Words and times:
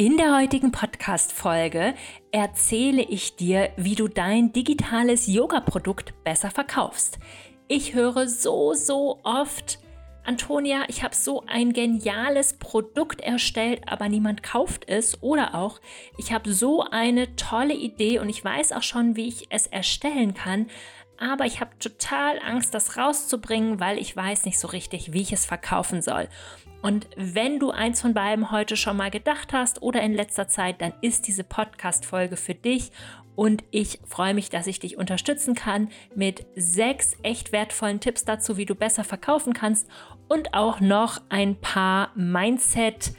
In 0.00 0.16
der 0.16 0.34
heutigen 0.34 0.72
Podcast-Folge 0.72 1.92
erzähle 2.32 3.02
ich 3.02 3.36
dir, 3.36 3.68
wie 3.76 3.94
du 3.94 4.08
dein 4.08 4.50
digitales 4.50 5.26
Yoga-Produkt 5.26 6.14
besser 6.24 6.50
verkaufst. 6.50 7.18
Ich 7.68 7.92
höre 7.92 8.26
so, 8.26 8.72
so 8.72 9.20
oft, 9.24 9.78
Antonia, 10.24 10.84
ich 10.88 11.02
habe 11.02 11.14
so 11.14 11.44
ein 11.46 11.74
geniales 11.74 12.54
Produkt 12.54 13.20
erstellt, 13.20 13.82
aber 13.88 14.08
niemand 14.08 14.42
kauft 14.42 14.88
es. 14.88 15.22
Oder 15.22 15.54
auch, 15.54 15.82
ich 16.16 16.32
habe 16.32 16.50
so 16.50 16.82
eine 16.82 17.36
tolle 17.36 17.74
Idee 17.74 18.20
und 18.20 18.30
ich 18.30 18.42
weiß 18.42 18.72
auch 18.72 18.82
schon, 18.82 19.16
wie 19.16 19.28
ich 19.28 19.48
es 19.50 19.66
erstellen 19.66 20.32
kann. 20.32 20.68
Aber 21.18 21.44
ich 21.44 21.60
habe 21.60 21.78
total 21.78 22.38
Angst, 22.38 22.72
das 22.72 22.96
rauszubringen, 22.96 23.80
weil 23.80 23.98
ich 23.98 24.16
weiß 24.16 24.46
nicht 24.46 24.58
so 24.58 24.68
richtig, 24.68 25.12
wie 25.12 25.20
ich 25.20 25.34
es 25.34 25.44
verkaufen 25.44 26.00
soll. 26.00 26.26
Und 26.82 27.08
wenn 27.16 27.58
du 27.58 27.70
eins 27.70 28.00
von 28.00 28.14
beiden 28.14 28.50
heute 28.50 28.76
schon 28.76 28.96
mal 28.96 29.10
gedacht 29.10 29.52
hast 29.52 29.82
oder 29.82 30.00
in 30.02 30.14
letzter 30.14 30.48
Zeit, 30.48 30.80
dann 30.80 30.92
ist 31.02 31.26
diese 31.26 31.44
Podcast-Folge 31.44 32.36
für 32.36 32.54
dich. 32.54 32.90
Und 33.36 33.64
ich 33.70 34.00
freue 34.06 34.34
mich, 34.34 34.50
dass 34.50 34.66
ich 34.66 34.80
dich 34.80 34.96
unterstützen 34.96 35.54
kann 35.54 35.88
mit 36.14 36.46
sechs 36.56 37.16
echt 37.22 37.52
wertvollen 37.52 38.00
Tipps 38.00 38.24
dazu, 38.24 38.56
wie 38.56 38.66
du 38.66 38.74
besser 38.74 39.04
verkaufen 39.04 39.52
kannst 39.52 39.88
und 40.28 40.54
auch 40.54 40.80
noch 40.80 41.20
ein 41.28 41.56
paar 41.60 42.10
Mindset, 42.14 43.12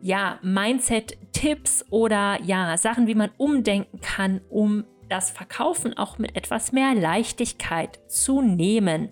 ja, 0.00 0.38
Mindset-Tipps 0.42 1.86
oder 1.90 2.40
ja, 2.42 2.76
Sachen, 2.76 3.06
wie 3.06 3.14
man 3.14 3.30
umdenken 3.38 4.00
kann, 4.00 4.40
um 4.50 4.84
das 5.08 5.30
Verkaufen 5.30 5.96
auch 5.96 6.18
mit 6.18 6.36
etwas 6.36 6.72
mehr 6.72 6.94
Leichtigkeit 6.94 8.00
zu 8.08 8.42
nehmen. 8.42 9.10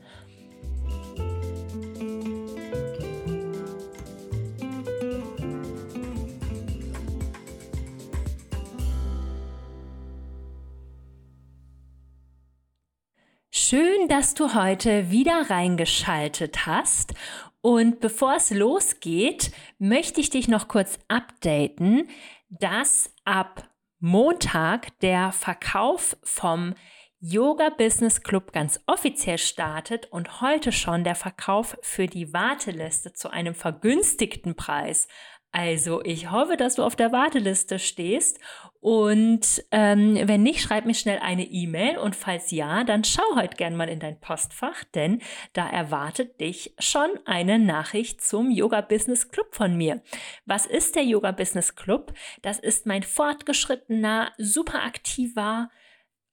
Schön, 13.67 14.09
dass 14.09 14.35
du 14.35 14.53
heute 14.53 15.11
wieder 15.11 15.49
reingeschaltet 15.49 16.67
hast. 16.67 17.15
Und 17.63 17.99
bevor 18.01 18.35
es 18.35 18.51
losgeht, 18.51 19.53
möchte 19.79 20.21
ich 20.21 20.29
dich 20.29 20.49
noch 20.49 20.69
kurz 20.69 20.99
updaten, 21.09 22.11
dass 22.51 23.11
ab 23.25 23.67
Montag 24.01 25.01
der 25.01 25.33
Verkauf 25.33 26.15
vom 26.23 26.75
Yoga 27.21 27.71
Business 27.71 28.21
Club 28.23 28.53
ganz 28.53 28.81
offiziell 28.85 29.39
startet 29.39 30.13
und 30.13 30.43
heute 30.43 30.71
schon 30.71 31.03
der 31.03 31.15
Verkauf 31.15 31.79
für 31.81 32.07
die 32.07 32.35
Warteliste 32.35 33.15
zu 33.15 33.31
einem 33.31 33.55
vergünstigten 33.55 34.57
Preis 34.57 35.09
also, 35.57 36.03
ich 36.03 36.33
hoffe, 36.33 36.57
dass 36.57 36.75
du 36.75 36.83
auf 36.83 36.97
der 36.97 37.13
Warteliste 37.13 37.79
stehst. 37.79 38.41
Und 38.85 39.65
ähm, 39.71 40.19
wenn 40.25 40.43
nicht, 40.43 40.61
schreib 40.61 40.85
mir 40.85 40.93
schnell 40.93 41.19
eine 41.21 41.45
E-Mail. 41.45 41.97
Und 41.97 42.15
falls 42.15 42.51
ja, 42.51 42.85
dann 42.85 43.03
schau 43.03 43.23
heute 43.35 43.57
gern 43.57 43.77
mal 43.77 43.89
in 43.89 43.99
dein 43.99 44.21
Postfach, 44.21 44.85
denn 44.95 45.23
da 45.55 45.67
erwartet 45.67 46.39
dich 46.39 46.75
schon 46.79 47.09
eine 47.25 47.59
Nachricht 47.59 48.21
zum 48.21 48.51
Yoga 48.51 48.83
Business 48.83 49.31
Club 49.31 49.55
von 49.55 49.75
mir. 49.75 50.03
Was 50.45 50.67
ist 50.67 50.97
der 50.97 51.03
Yoga 51.03 51.33
Business 51.33 51.77
Club? 51.77 52.13
Das 52.43 52.59
ist 52.59 52.85
mein 52.85 53.03
fortgeschrittener, 53.03 54.33
super 54.37 54.83
aktiver, 54.83 55.71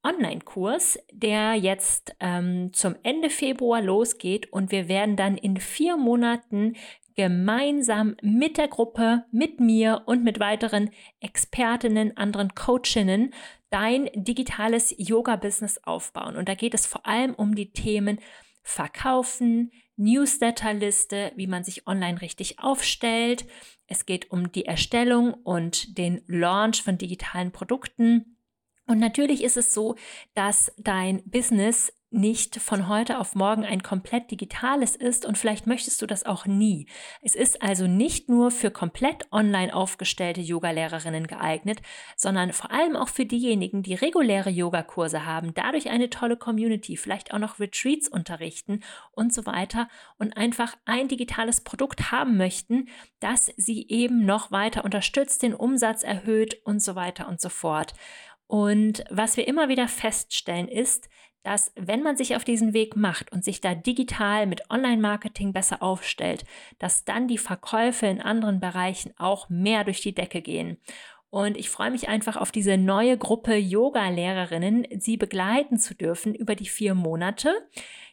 Online-Kurs, 0.03 0.99
der 1.13 1.53
jetzt 1.53 2.15
ähm, 2.19 2.73
zum 2.73 2.95
Ende 3.03 3.29
Februar 3.29 3.81
losgeht 3.81 4.51
und 4.51 4.71
wir 4.71 4.87
werden 4.87 5.15
dann 5.15 5.37
in 5.37 5.57
vier 5.57 5.95
Monaten 5.95 6.75
gemeinsam 7.15 8.15
mit 8.21 8.57
der 8.57 8.67
Gruppe, 8.67 9.25
mit 9.31 9.59
mir 9.59 10.03
und 10.05 10.23
mit 10.23 10.39
weiteren 10.39 10.91
Expertinnen, 11.19 12.17
anderen 12.17 12.55
Coachinnen 12.55 13.33
dein 13.69 14.09
digitales 14.13 14.93
Yoga-Business 14.97 15.79
aufbauen. 15.83 16.35
Und 16.35 16.49
da 16.49 16.55
geht 16.55 16.73
es 16.73 16.85
vor 16.85 17.05
allem 17.05 17.33
um 17.33 17.55
die 17.55 17.71
Themen 17.71 18.19
Verkaufen, 18.63 19.71
Newsletterliste, 19.95 21.31
wie 21.35 21.47
man 21.47 21.63
sich 21.63 21.87
online 21.87 22.21
richtig 22.21 22.59
aufstellt. 22.59 23.45
Es 23.87 24.05
geht 24.05 24.31
um 24.31 24.51
die 24.51 24.65
Erstellung 24.65 25.33
und 25.33 25.97
den 25.97 26.23
Launch 26.27 26.83
von 26.83 26.97
digitalen 26.97 27.51
Produkten. 27.51 28.37
Und 28.87 28.99
natürlich 28.99 29.43
ist 29.43 29.57
es 29.57 29.73
so, 29.73 29.95
dass 30.33 30.71
dein 30.77 31.23
Business 31.25 31.93
nicht 32.11 32.57
von 32.57 32.89
heute 32.89 33.19
auf 33.19 33.35
morgen 33.35 33.63
ein 33.63 33.83
komplett 33.83 34.31
digitales 34.31 34.97
ist 34.97 35.25
und 35.25 35.37
vielleicht 35.37 35.65
möchtest 35.65 36.01
du 36.01 36.05
das 36.05 36.25
auch 36.25 36.45
nie. 36.45 36.87
Es 37.21 37.35
ist 37.35 37.61
also 37.61 37.87
nicht 37.87 38.27
nur 38.27 38.51
für 38.51 38.69
komplett 38.69 39.31
online 39.31 39.73
aufgestellte 39.73 40.41
Yogalehrerinnen 40.41 41.25
geeignet, 41.25 41.81
sondern 42.17 42.51
vor 42.51 42.71
allem 42.71 42.97
auch 42.97 43.07
für 43.07 43.25
diejenigen, 43.25 43.81
die 43.81 43.93
reguläre 43.93 44.49
Yogakurse 44.49 45.25
haben, 45.25 45.53
dadurch 45.53 45.89
eine 45.89 46.09
tolle 46.09 46.35
Community, 46.35 46.97
vielleicht 46.97 47.33
auch 47.33 47.39
noch 47.39 47.59
Retreats 47.59 48.09
unterrichten 48.09 48.81
und 49.13 49.33
so 49.33 49.45
weiter 49.45 49.87
und 50.17 50.35
einfach 50.35 50.75
ein 50.85 51.07
digitales 51.07 51.61
Produkt 51.61 52.11
haben 52.11 52.35
möchten, 52.35 52.89
das 53.21 53.51
sie 53.55 53.87
eben 53.87 54.25
noch 54.25 54.51
weiter 54.51 54.83
unterstützt, 54.83 55.43
den 55.43 55.53
Umsatz 55.53 56.03
erhöht 56.03 56.59
und 56.65 56.81
so 56.81 56.95
weiter 56.95 57.29
und 57.29 57.39
so 57.39 57.49
fort. 57.49 57.93
Und 58.47 59.05
was 59.09 59.37
wir 59.37 59.47
immer 59.47 59.69
wieder 59.69 59.87
feststellen 59.87 60.67
ist, 60.67 61.07
dass 61.43 61.71
wenn 61.75 62.03
man 62.03 62.17
sich 62.17 62.35
auf 62.35 62.43
diesen 62.43 62.73
Weg 62.73 62.95
macht 62.95 63.31
und 63.31 63.43
sich 63.43 63.61
da 63.61 63.73
digital 63.75 64.45
mit 64.45 64.69
Online-Marketing 64.69 65.53
besser 65.53 65.81
aufstellt, 65.81 66.45
dass 66.79 67.05
dann 67.05 67.27
die 67.27 67.37
Verkäufe 67.37 68.05
in 68.07 68.21
anderen 68.21 68.59
Bereichen 68.59 69.13
auch 69.17 69.49
mehr 69.49 69.83
durch 69.83 70.01
die 70.01 70.13
Decke 70.13 70.41
gehen. 70.41 70.77
Und 71.31 71.57
ich 71.57 71.69
freue 71.69 71.91
mich 71.91 72.09
einfach 72.09 72.35
auf 72.35 72.51
diese 72.51 72.77
neue 72.77 73.17
Gruppe 73.17 73.55
Yoga-Lehrerinnen, 73.55 74.85
sie 74.99 75.15
begleiten 75.15 75.77
zu 75.77 75.95
dürfen 75.95 76.35
über 76.35 76.55
die 76.55 76.67
vier 76.67 76.93
Monate. 76.93 77.53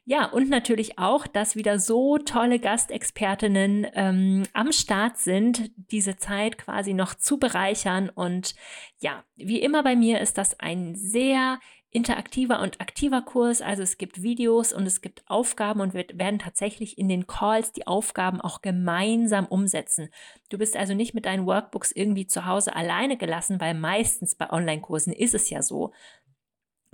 Ja, 0.05 0.27
und 0.27 0.49
natürlich 0.49 1.00
auch, 1.00 1.27
dass 1.27 1.56
wieder 1.56 1.81
so 1.81 2.17
tolle 2.19 2.61
Gastexpertinnen 2.61 3.88
ähm, 3.93 4.44
am 4.53 4.71
Start 4.71 5.19
sind, 5.19 5.72
diese 5.91 6.17
Zeit 6.17 6.59
quasi 6.59 6.94
noch 6.94 7.12
zu 7.15 7.38
bereichern. 7.38 8.09
Und 8.09 8.55
ja, 9.00 9.25
wie 9.34 9.61
immer 9.61 9.83
bei 9.83 9.97
mir 9.97 10.21
ist 10.21 10.38
das 10.38 10.59
ein 10.61 10.94
sehr 10.94 11.59
interaktiver 11.98 12.60
und 12.60 12.81
aktiver 12.81 13.22
Kurs. 13.22 13.60
Also 13.60 13.82
es 13.82 13.98
gibt 13.98 14.22
Videos 14.22 14.72
und 14.72 14.86
es 14.86 15.00
gibt 15.00 15.25
Aufgaben 15.26 15.81
und 15.81 15.94
wir 15.94 16.06
werden 16.14 16.38
tatsächlich 16.38 16.97
in 16.97 17.09
den 17.09 17.26
Calls 17.26 17.72
die 17.72 17.88
Aufgaben 17.88 18.41
auch 18.41 18.62
gemeinsam 18.62 19.47
umsetzen. 19.47 20.08
Du 20.48 20.58
bist 20.58 20.76
also 20.76 20.94
nicht 20.94 21.12
mit 21.12 21.26
deinen 21.26 21.44
Workbooks 21.44 21.91
irgendwie 21.91 22.28
zu 22.28 22.47
Hause 22.47 22.76
alleine 22.76 23.16
gelassen, 23.16 23.60
weil 23.60 23.75
meistens 23.75 24.37
bei 24.37 24.48
Online-Kursen 24.48 25.12
ist 25.12 25.34
es 25.34 25.50
ja 25.50 25.60
so. 25.60 25.92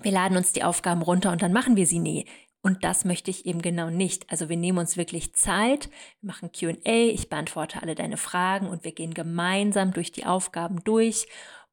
Wir 0.00 0.10
laden 0.10 0.38
uns 0.38 0.52
die 0.52 0.64
Aufgaben 0.64 1.02
runter 1.02 1.32
und 1.32 1.42
dann 1.42 1.52
machen 1.52 1.76
wir 1.76 1.86
sie 1.86 1.98
nie. 1.98 2.26
Und 2.62 2.82
das 2.82 3.04
möchte 3.04 3.30
ich 3.30 3.44
eben 3.44 3.60
genau 3.60 3.90
nicht. 3.90 4.30
Also 4.30 4.48
wir 4.48 4.56
nehmen 4.56 4.78
uns 4.78 4.96
wirklich 4.96 5.34
Zeit, 5.34 5.90
wir 6.22 6.28
machen 6.28 6.50
QA, 6.50 6.80
ich 6.86 7.28
beantworte 7.28 7.82
alle 7.82 7.94
deine 7.94 8.16
Fragen 8.16 8.68
und 8.68 8.84
wir 8.84 8.92
gehen 8.92 9.12
gemeinsam 9.12 9.92
durch 9.92 10.12
die 10.12 10.24
Aufgaben 10.24 10.82
durch 10.82 11.26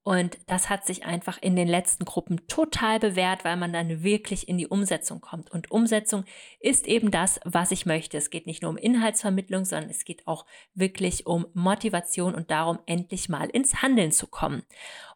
und 0.03 0.39
das 0.47 0.69
hat 0.69 0.85
sich 0.85 1.05
einfach 1.05 1.37
in 1.41 1.55
den 1.55 1.67
letzten 1.67 2.05
Gruppen 2.05 2.47
total 2.47 2.99
bewährt, 2.99 3.45
weil 3.45 3.55
man 3.55 3.71
dann 3.71 4.01
wirklich 4.01 4.47
in 4.47 4.57
die 4.57 4.65
Umsetzung 4.65 5.21
kommt. 5.21 5.51
Und 5.51 5.69
Umsetzung 5.69 6.25
ist 6.59 6.87
eben 6.87 7.11
das, 7.11 7.39
was 7.45 7.71
ich 7.71 7.85
möchte. 7.85 8.17
Es 8.17 8.31
geht 8.31 8.47
nicht 8.47 8.63
nur 8.63 8.71
um 8.71 8.77
Inhaltsvermittlung, 8.77 9.63
sondern 9.63 9.91
es 9.91 10.03
geht 10.03 10.25
auch 10.25 10.47
wirklich 10.73 11.27
um 11.27 11.45
Motivation 11.53 12.33
und 12.33 12.49
darum, 12.49 12.79
endlich 12.87 13.29
mal 13.29 13.47
ins 13.49 13.83
Handeln 13.83 14.11
zu 14.11 14.25
kommen. 14.25 14.63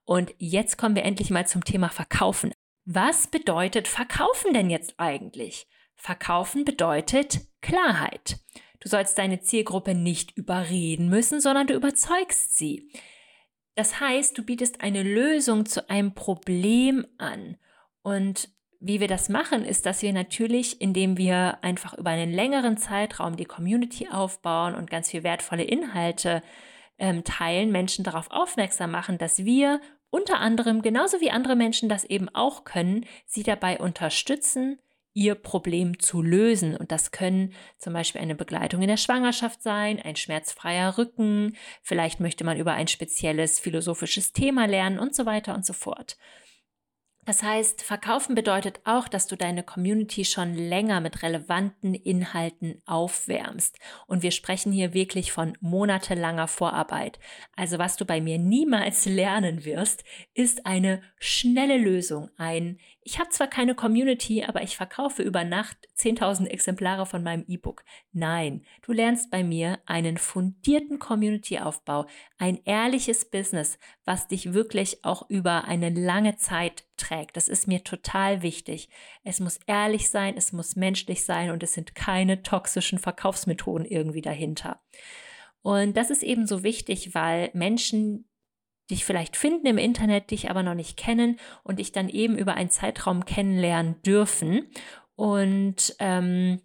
Und 0.03 0.35
jetzt 0.37 0.77
kommen 0.77 0.95
wir 0.95 1.03
endlich 1.03 1.31
mal 1.31 1.47
zum 1.47 1.63
Thema 1.63 1.89
Verkaufen. 1.89 2.53
Was 2.85 3.25
bedeutet 3.25 3.87
Verkaufen 3.87 4.53
denn 4.53 4.69
jetzt 4.69 4.93
eigentlich? 4.97 5.67
Verkaufen 5.95 6.63
bedeutet 6.63 7.39
Klarheit. 7.61 8.37
Du 8.81 8.89
sollst 8.89 9.17
deine 9.17 9.39
Zielgruppe 9.39 9.95
nicht 9.95 10.37
überreden 10.37 11.09
müssen, 11.09 11.41
sondern 11.41 11.65
du 11.65 11.73
überzeugst 11.73 12.55
sie. 12.55 12.87
Das 13.75 13.99
heißt, 13.99 14.37
du 14.37 14.43
bietest 14.43 14.81
eine 14.81 15.03
Lösung 15.03 15.65
zu 15.65 15.89
einem 15.89 16.13
Problem 16.13 17.05
an. 17.17 17.57
Und 18.01 18.49
wie 18.79 18.99
wir 18.99 19.07
das 19.07 19.29
machen, 19.29 19.65
ist, 19.65 19.85
dass 19.85 20.01
wir 20.01 20.13
natürlich, 20.13 20.79
indem 20.79 21.17
wir 21.17 21.63
einfach 21.63 21.93
über 21.97 22.11
einen 22.11 22.31
längeren 22.31 22.77
Zeitraum 22.77 23.35
die 23.35 23.45
Community 23.45 24.07
aufbauen 24.09 24.75
und 24.75 24.89
ganz 24.89 25.11
viel 25.11 25.23
wertvolle 25.23 25.63
Inhalte 25.63 26.41
ähm, 26.97 27.23
teilen, 27.23 27.71
Menschen 27.71 28.03
darauf 28.03 28.31
aufmerksam 28.31 28.91
machen, 28.91 29.17
dass 29.17 29.43
wir 29.43 29.81
unter 30.09 30.39
anderem, 30.39 30.81
genauso 30.81 31.19
wie 31.19 31.31
andere 31.31 31.55
Menschen 31.55 31.89
das 31.89 32.05
eben 32.05 32.29
auch 32.29 32.63
können, 32.63 33.05
sie 33.25 33.43
dabei 33.43 33.79
unterstützen, 33.79 34.79
ihr 35.15 35.33
Problem 35.33 35.97
zu 35.99 36.21
lösen. 36.21 36.75
Und 36.75 36.91
das 36.91 37.09
können 37.09 37.53
zum 37.79 37.93
Beispiel 37.93 38.21
eine 38.21 38.35
Begleitung 38.35 38.81
in 38.81 38.89
der 38.89 38.97
Schwangerschaft 38.97 39.63
sein, 39.63 39.99
ein 39.99 40.17
schmerzfreier 40.17 40.97
Rücken, 40.99 41.55
vielleicht 41.81 42.19
möchte 42.19 42.43
man 42.43 42.57
über 42.57 42.73
ein 42.73 42.87
spezielles 42.87 43.59
philosophisches 43.59 44.33
Thema 44.33 44.65
lernen 44.65 44.99
und 44.99 45.15
so 45.15 45.25
weiter 45.25 45.55
und 45.55 45.65
so 45.65 45.73
fort. 45.73 46.17
Das 47.25 47.41
heißt, 47.41 47.81
verkaufen 47.81 48.35
bedeutet 48.35 48.81
auch, 48.83 49.07
dass 49.07 49.25
du 49.25 49.35
deine 49.35 49.63
Community 49.63 50.25
schon 50.25 50.53
länger 50.53 51.01
mit 51.01 51.23
relevanten 51.23 51.95
Inhalten 51.95 52.83
aufwärmst. 52.85 53.79
Und 54.05 54.21
wir 54.21 54.29
sprechen 54.29 54.71
hier 54.71 54.93
wirklich 54.93 55.31
von 55.31 55.57
monatelanger 55.59 56.47
Vorarbeit. 56.47 57.19
Also 57.55 57.79
was 57.79 57.97
du 57.97 58.05
bei 58.05 58.21
mir 58.21 58.37
niemals 58.37 59.05
lernen 59.07 59.65
wirst, 59.65 60.03
ist 60.35 60.67
eine 60.67 61.01
schnelle 61.17 61.79
Lösung. 61.79 62.29
Ein, 62.37 62.79
ich 63.07 63.19
habe 63.19 63.29
zwar 63.29 63.45
keine 63.45 63.75
Community, 63.75 64.43
aber 64.43 64.63
ich 64.63 64.75
verkaufe 64.75 65.21
über 65.21 65.43
Nacht 65.43 65.77
10.000 65.95 66.47
Exemplare 66.47 67.05
von 67.05 67.21
meinem 67.21 67.45
E-Book. 67.47 67.85
Nein, 68.13 68.65
du 68.81 68.93
lernst 68.93 69.29
bei 69.29 69.43
mir 69.43 69.77
einen 69.85 70.17
fundierten 70.17 70.97
Community-Aufbau, 70.97 72.07
ein 72.39 72.59
ehrliches 72.65 73.29
Business, 73.29 73.77
was 74.05 74.27
dich 74.27 74.53
wirklich 74.53 75.05
auch 75.05 75.29
über 75.29 75.65
eine 75.65 75.91
lange 75.91 76.37
Zeit 76.37 76.85
trägt. 76.97 77.37
Das 77.37 77.47
ist 77.47 77.67
mir 77.67 77.83
total 77.83 78.41
wichtig. 78.41 78.89
Es 79.23 79.39
muss 79.39 79.59
ehrlich 79.67 80.09
sein, 80.09 80.33
es 80.35 80.51
muss 80.51 80.75
menschlich 80.75 81.25
sein 81.25 81.51
und 81.51 81.61
es 81.61 81.73
sind 81.73 81.93
keine 81.93 82.41
toxischen 82.41 82.97
Verkaufsmethoden 82.97 83.85
irgendwie 83.85 84.21
dahinter. 84.21 84.81
Und 85.61 85.95
das 85.95 86.09
ist 86.09 86.23
eben 86.23 86.47
so 86.47 86.63
wichtig, 86.63 87.13
weil 87.13 87.51
Menschen 87.53 88.27
dich 88.89 89.05
vielleicht 89.05 89.35
finden 89.35 89.67
im 89.67 89.77
Internet, 89.77 90.31
dich 90.31 90.49
aber 90.49 90.63
noch 90.63 90.75
nicht 90.75 90.97
kennen 90.97 91.39
und 91.63 91.79
dich 91.79 91.91
dann 91.91 92.09
eben 92.09 92.37
über 92.37 92.53
einen 92.53 92.69
Zeitraum 92.69 93.25
kennenlernen 93.25 94.01
dürfen. 94.03 94.69
Und 95.15 95.95
ähm, 95.99 96.59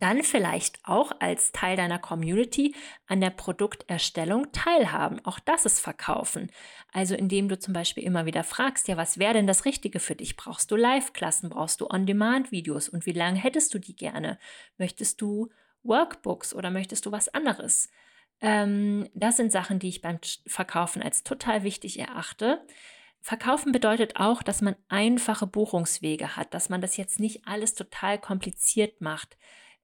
dann 0.00 0.22
vielleicht 0.22 0.78
auch 0.84 1.12
als 1.18 1.50
Teil 1.52 1.76
deiner 1.76 1.98
Community 1.98 2.74
an 3.06 3.20
der 3.20 3.30
Produkterstellung 3.30 4.52
teilhaben. 4.52 5.24
Auch 5.24 5.40
das 5.40 5.66
ist 5.66 5.80
Verkaufen. 5.80 6.50
Also 6.92 7.14
indem 7.14 7.48
du 7.48 7.58
zum 7.58 7.74
Beispiel 7.74 8.04
immer 8.04 8.24
wieder 8.24 8.44
fragst, 8.44 8.86
ja, 8.86 8.96
was 8.96 9.18
wäre 9.18 9.34
denn 9.34 9.46
das 9.46 9.64
Richtige 9.64 9.98
für 9.98 10.14
dich? 10.14 10.36
Brauchst 10.36 10.70
du 10.70 10.76
Live-Klassen? 10.76 11.50
Brauchst 11.50 11.80
du 11.80 11.88
On-Demand-Videos? 11.88 12.88
Und 12.88 13.06
wie 13.06 13.12
lange 13.12 13.38
hättest 13.38 13.74
du 13.74 13.78
die 13.78 13.96
gerne? 13.96 14.38
Möchtest 14.76 15.20
du 15.20 15.48
Workbooks 15.82 16.54
oder 16.54 16.70
möchtest 16.70 17.06
du 17.06 17.12
was 17.12 17.28
anderes? 17.28 17.90
Ähm, 18.40 19.08
das 19.14 19.36
sind 19.36 19.52
Sachen, 19.52 19.78
die 19.78 19.88
ich 19.88 20.00
beim 20.00 20.18
Verkaufen 20.46 21.02
als 21.02 21.24
total 21.24 21.62
wichtig 21.62 21.98
erachte. 21.98 22.64
Verkaufen 23.20 23.72
bedeutet 23.72 24.16
auch, 24.16 24.42
dass 24.42 24.62
man 24.62 24.76
einfache 24.88 25.46
Buchungswege 25.46 26.36
hat, 26.36 26.54
dass 26.54 26.68
man 26.68 26.80
das 26.80 26.96
jetzt 26.96 27.18
nicht 27.18 27.46
alles 27.46 27.74
total 27.74 28.18
kompliziert 28.18 29.00
macht 29.00 29.36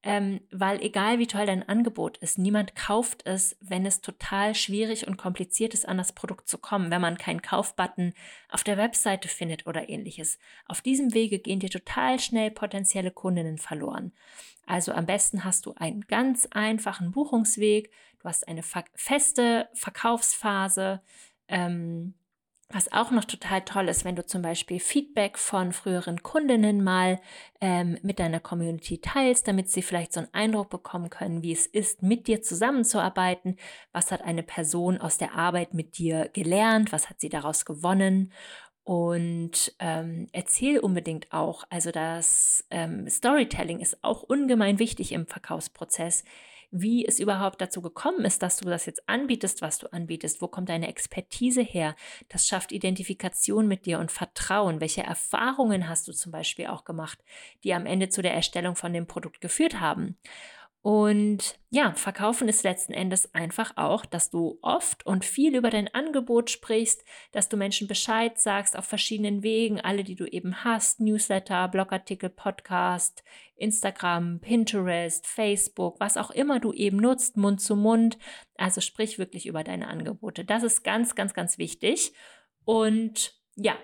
ähm, 0.06 0.42
weil 0.50 0.82
egal 0.82 1.18
wie 1.18 1.26
toll 1.26 1.46
dein 1.46 1.66
Angebot 1.66 2.18
ist, 2.18 2.36
niemand 2.36 2.76
kauft 2.76 3.26
es, 3.26 3.56
wenn 3.62 3.86
es 3.86 4.02
total 4.02 4.54
schwierig 4.54 5.08
und 5.08 5.16
kompliziert 5.16 5.72
ist, 5.72 5.88
an 5.88 5.96
das 5.96 6.12
Produkt 6.12 6.46
zu 6.46 6.58
kommen, 6.58 6.90
wenn 6.90 7.00
man 7.00 7.16
keinen 7.16 7.40
Kaufbutton 7.40 8.12
auf 8.50 8.62
der 8.64 8.76
Webseite 8.76 9.28
findet 9.28 9.66
oder 9.66 9.88
ähnliches. 9.88 10.38
Auf 10.66 10.82
diesem 10.82 11.14
Wege 11.14 11.38
gehen 11.38 11.58
dir 11.58 11.70
total 11.70 12.20
schnell 12.20 12.50
potenzielle 12.50 13.10
Kundinnen 13.10 13.56
verloren. 13.56 14.12
Also 14.66 14.92
am 14.92 15.06
besten 15.06 15.42
hast 15.42 15.64
du 15.64 15.72
einen 15.74 16.02
ganz 16.02 16.46
einfachen 16.50 17.10
Buchungsweg, 17.10 17.90
du 18.20 18.28
hast 18.28 18.46
eine 18.46 18.62
feste 18.62 19.70
Verkaufsphase, 19.72 21.00
ähm, 21.48 22.12
was 22.70 22.92
auch 22.92 23.10
noch 23.10 23.24
total 23.24 23.62
toll 23.62 23.88
ist, 23.88 24.04
wenn 24.04 24.16
du 24.16 24.24
zum 24.24 24.42
Beispiel 24.42 24.80
Feedback 24.80 25.38
von 25.38 25.72
früheren 25.72 26.22
Kundinnen 26.22 26.82
mal 26.82 27.20
ähm, 27.60 27.98
mit 28.02 28.18
deiner 28.18 28.40
Community 28.40 29.00
teilst, 29.00 29.46
damit 29.46 29.70
sie 29.70 29.82
vielleicht 29.82 30.12
so 30.12 30.20
einen 30.20 30.34
Eindruck 30.34 30.70
bekommen 30.70 31.10
können, 31.10 31.42
wie 31.42 31.52
es 31.52 31.66
ist, 31.66 32.02
mit 32.02 32.26
dir 32.26 32.42
zusammenzuarbeiten. 32.42 33.56
Was 33.92 34.10
hat 34.10 34.22
eine 34.22 34.42
Person 34.42 34.98
aus 34.98 35.18
der 35.18 35.34
Arbeit 35.34 35.74
mit 35.74 35.98
dir 35.98 36.30
gelernt? 36.32 36.90
Was 36.90 37.10
hat 37.10 37.20
sie 37.20 37.28
daraus 37.28 37.64
gewonnen? 37.64 38.32
Und 38.82 39.74
ähm, 39.78 40.28
erzähl 40.32 40.78
unbedingt 40.78 41.32
auch, 41.32 41.64
also 41.70 41.90
das 41.90 42.66
ähm, 42.70 43.08
Storytelling 43.08 43.80
ist 43.80 44.02
auch 44.04 44.22
ungemein 44.22 44.78
wichtig 44.78 45.12
im 45.12 45.26
Verkaufsprozess 45.26 46.22
wie 46.76 47.06
es 47.06 47.20
überhaupt 47.20 47.60
dazu 47.60 47.80
gekommen 47.80 48.24
ist, 48.24 48.42
dass 48.42 48.56
du 48.56 48.68
das 48.68 48.84
jetzt 48.84 49.08
anbietest, 49.08 49.62
was 49.62 49.78
du 49.78 49.92
anbietest. 49.92 50.42
Wo 50.42 50.48
kommt 50.48 50.68
deine 50.68 50.88
Expertise 50.88 51.62
her? 51.62 51.94
Das 52.28 52.48
schafft 52.48 52.72
Identifikation 52.72 53.68
mit 53.68 53.86
dir 53.86 54.00
und 54.00 54.10
Vertrauen. 54.10 54.80
Welche 54.80 55.04
Erfahrungen 55.04 55.88
hast 55.88 56.08
du 56.08 56.12
zum 56.12 56.32
Beispiel 56.32 56.66
auch 56.66 56.84
gemacht, 56.84 57.22
die 57.62 57.72
am 57.72 57.86
Ende 57.86 58.08
zu 58.08 58.22
der 58.22 58.34
Erstellung 58.34 58.74
von 58.74 58.92
dem 58.92 59.06
Produkt 59.06 59.40
geführt 59.40 59.78
haben? 59.78 60.16
Und 60.84 61.58
ja, 61.70 61.94
verkaufen 61.94 62.46
ist 62.46 62.62
letzten 62.62 62.92
Endes 62.92 63.34
einfach 63.34 63.78
auch, 63.78 64.04
dass 64.04 64.28
du 64.28 64.58
oft 64.60 65.06
und 65.06 65.24
viel 65.24 65.56
über 65.56 65.70
dein 65.70 65.88
Angebot 65.94 66.50
sprichst, 66.50 67.02
dass 67.32 67.48
du 67.48 67.56
Menschen 67.56 67.88
Bescheid 67.88 68.38
sagst 68.38 68.76
auf 68.76 68.84
verschiedenen 68.84 69.42
Wegen, 69.42 69.80
alle, 69.80 70.04
die 70.04 70.14
du 70.14 70.26
eben 70.26 70.62
hast, 70.62 71.00
Newsletter, 71.00 71.68
Blogartikel, 71.68 72.28
Podcast, 72.28 73.24
Instagram, 73.56 74.40
Pinterest, 74.40 75.26
Facebook, 75.26 75.98
was 76.00 76.18
auch 76.18 76.30
immer 76.30 76.60
du 76.60 76.70
eben 76.74 76.98
nutzt, 76.98 77.38
Mund 77.38 77.62
zu 77.62 77.76
Mund. 77.76 78.18
Also 78.58 78.82
sprich 78.82 79.18
wirklich 79.18 79.46
über 79.46 79.64
deine 79.64 79.88
Angebote. 79.88 80.44
Das 80.44 80.62
ist 80.62 80.84
ganz, 80.84 81.14
ganz, 81.14 81.32
ganz 81.32 81.56
wichtig. 81.56 82.12
Und 82.66 83.40
ja, 83.56 83.74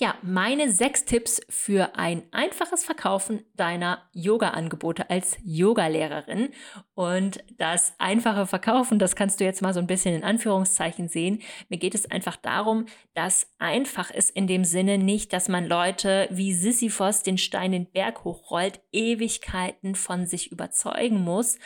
ja, 0.00 0.14
meine 0.22 0.70
sechs 0.70 1.04
Tipps 1.04 1.40
für 1.48 1.96
ein 1.96 2.22
einfaches 2.30 2.84
Verkaufen 2.84 3.44
deiner 3.56 4.08
Yoga-Angebote 4.12 5.10
als 5.10 5.36
Yogalehrerin. 5.42 6.50
Und 6.94 7.42
das 7.56 7.94
einfache 7.98 8.46
Verkaufen, 8.46 9.00
das 9.00 9.16
kannst 9.16 9.40
du 9.40 9.44
jetzt 9.44 9.60
mal 9.60 9.74
so 9.74 9.80
ein 9.80 9.88
bisschen 9.88 10.14
in 10.14 10.22
Anführungszeichen 10.22 11.08
sehen. 11.08 11.42
Mir 11.68 11.78
geht 11.78 11.96
es 11.96 12.08
einfach 12.08 12.36
darum, 12.36 12.86
dass 13.14 13.52
einfach 13.58 14.10
ist 14.10 14.30
in 14.30 14.46
dem 14.46 14.64
Sinne 14.64 14.98
nicht, 14.98 15.32
dass 15.32 15.48
man 15.48 15.66
Leute 15.66 16.28
wie 16.30 16.54
Sisyphos 16.54 17.24
den 17.24 17.36
Stein 17.36 17.72
den 17.72 17.90
Berg 17.90 18.22
hochrollt, 18.22 18.80
Ewigkeiten 18.92 19.96
von 19.96 20.26
sich 20.26 20.52
überzeugen 20.52 21.20
muss 21.20 21.58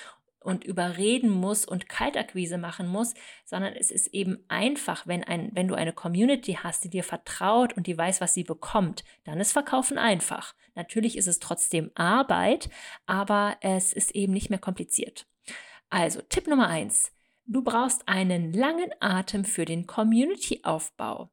und 0.44 0.64
überreden 0.64 1.30
muss 1.30 1.64
und 1.64 1.88
Kaltakquise 1.88 2.58
machen 2.58 2.86
muss, 2.86 3.14
sondern 3.44 3.74
es 3.74 3.90
ist 3.90 4.08
eben 4.08 4.44
einfach, 4.48 5.06
wenn, 5.06 5.24
ein, 5.24 5.50
wenn 5.54 5.68
du 5.68 5.74
eine 5.74 5.92
Community 5.92 6.58
hast, 6.62 6.84
die 6.84 6.90
dir 6.90 7.04
vertraut 7.04 7.76
und 7.76 7.86
die 7.86 7.96
weiß, 7.96 8.20
was 8.20 8.34
sie 8.34 8.44
bekommt, 8.44 9.04
dann 9.24 9.40
ist 9.40 9.52
Verkaufen 9.52 9.98
einfach. 9.98 10.54
Natürlich 10.74 11.16
ist 11.16 11.28
es 11.28 11.38
trotzdem 11.38 11.90
Arbeit, 11.94 12.70
aber 13.06 13.56
es 13.60 13.92
ist 13.92 14.14
eben 14.14 14.32
nicht 14.32 14.50
mehr 14.50 14.58
kompliziert. 14.58 15.26
Also 15.90 16.20
Tipp 16.22 16.46
Nummer 16.46 16.68
eins. 16.68 17.12
Du 17.44 17.62
brauchst 17.62 18.08
einen 18.08 18.52
langen 18.52 18.92
Atem 19.00 19.44
für 19.44 19.64
den 19.64 19.86
Community-Aufbau. 19.86 21.30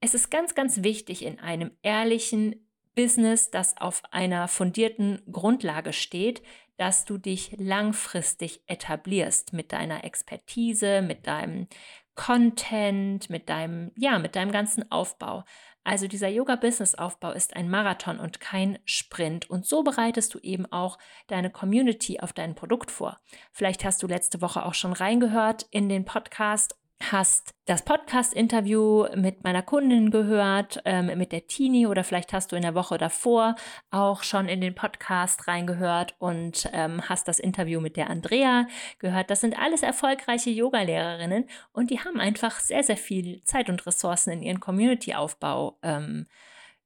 Es 0.00 0.14
ist 0.14 0.30
ganz, 0.30 0.54
ganz 0.54 0.82
wichtig 0.82 1.24
in 1.24 1.40
einem 1.40 1.72
ehrlichen 1.82 2.68
Business, 2.94 3.50
das 3.50 3.76
auf 3.76 4.02
einer 4.10 4.48
fundierten 4.48 5.22
Grundlage 5.30 5.92
steht, 5.92 6.42
dass 6.78 7.04
du 7.04 7.18
dich 7.18 7.54
langfristig 7.58 8.62
etablierst 8.66 9.52
mit 9.52 9.72
deiner 9.72 10.04
Expertise, 10.04 11.02
mit 11.02 11.26
deinem 11.26 11.66
Content, 12.14 13.28
mit 13.30 13.48
deinem, 13.48 13.92
ja, 13.96 14.18
mit 14.18 14.34
deinem 14.34 14.50
ganzen 14.50 14.90
Aufbau. 14.90 15.44
Also 15.84 16.08
dieser 16.08 16.28
Yoga-Business-Aufbau 16.28 17.32
ist 17.32 17.56
ein 17.56 17.70
Marathon 17.70 18.18
und 18.18 18.40
kein 18.40 18.78
Sprint. 18.84 19.48
Und 19.48 19.66
so 19.66 19.82
bereitest 19.82 20.34
du 20.34 20.38
eben 20.40 20.66
auch 20.66 20.98
deine 21.28 21.50
Community 21.50 22.20
auf 22.20 22.32
dein 22.32 22.54
Produkt 22.54 22.90
vor. 22.90 23.20
Vielleicht 23.52 23.84
hast 23.84 24.02
du 24.02 24.06
letzte 24.06 24.42
Woche 24.42 24.66
auch 24.66 24.74
schon 24.74 24.92
reingehört 24.92 25.66
in 25.70 25.88
den 25.88 26.04
Podcast 26.04 26.76
hast 27.00 27.54
das 27.64 27.84
Podcast-Interview 27.84 29.06
mit 29.14 29.44
meiner 29.44 29.62
Kundin 29.62 30.10
gehört, 30.10 30.80
ähm, 30.84 31.16
mit 31.18 31.32
der 31.32 31.46
Tini 31.46 31.86
oder 31.86 32.02
vielleicht 32.02 32.32
hast 32.32 32.50
du 32.50 32.56
in 32.56 32.62
der 32.62 32.74
Woche 32.74 32.98
davor 32.98 33.54
auch 33.90 34.22
schon 34.22 34.48
in 34.48 34.60
den 34.60 34.74
Podcast 34.74 35.46
reingehört 35.46 36.16
und 36.18 36.68
ähm, 36.72 37.08
hast 37.08 37.28
das 37.28 37.38
Interview 37.38 37.80
mit 37.80 37.96
der 37.96 38.10
Andrea 38.10 38.66
gehört. 38.98 39.30
Das 39.30 39.40
sind 39.40 39.58
alles 39.58 39.82
erfolgreiche 39.82 40.50
Yogalehrerinnen 40.50 41.48
und 41.72 41.90
die 41.90 42.00
haben 42.00 42.20
einfach 42.20 42.58
sehr, 42.58 42.82
sehr 42.82 42.96
viel 42.96 43.42
Zeit 43.44 43.68
und 43.68 43.86
Ressourcen 43.86 44.32
in 44.32 44.42
ihren 44.42 44.60
Community-Aufbau 44.60 45.78
ähm, 45.82 46.26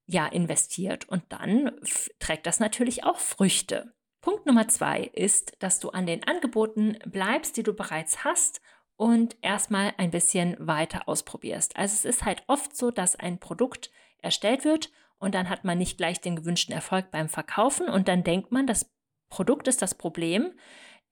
ja, 0.06 0.26
investiert. 0.26 1.08
Und 1.08 1.24
dann 1.30 1.72
trägt 2.18 2.46
das 2.46 2.60
natürlich 2.60 3.04
auch 3.04 3.18
Früchte. 3.18 3.94
Punkt 4.20 4.46
Nummer 4.46 4.68
zwei 4.68 5.10
ist, 5.14 5.56
dass 5.58 5.80
du 5.80 5.90
an 5.90 6.06
den 6.06 6.22
Angeboten 6.24 6.96
bleibst, 7.06 7.56
die 7.56 7.64
du 7.64 7.72
bereits 7.72 8.24
hast 8.24 8.60
und 9.02 9.34
erstmal 9.42 9.94
ein 9.96 10.12
bisschen 10.12 10.54
weiter 10.60 11.08
ausprobierst. 11.08 11.76
Also 11.76 11.92
es 11.94 12.04
ist 12.04 12.24
halt 12.24 12.44
oft 12.46 12.76
so, 12.76 12.92
dass 12.92 13.16
ein 13.16 13.40
Produkt 13.40 13.90
erstellt 14.18 14.64
wird 14.64 14.92
und 15.18 15.34
dann 15.34 15.48
hat 15.48 15.64
man 15.64 15.76
nicht 15.76 15.98
gleich 15.98 16.20
den 16.20 16.36
gewünschten 16.36 16.72
Erfolg 16.72 17.10
beim 17.10 17.28
Verkaufen 17.28 17.88
und 17.88 18.06
dann 18.06 18.22
denkt 18.22 18.52
man, 18.52 18.68
das 18.68 18.94
Produkt 19.28 19.66
ist 19.66 19.82
das 19.82 19.96
Problem. 19.96 20.52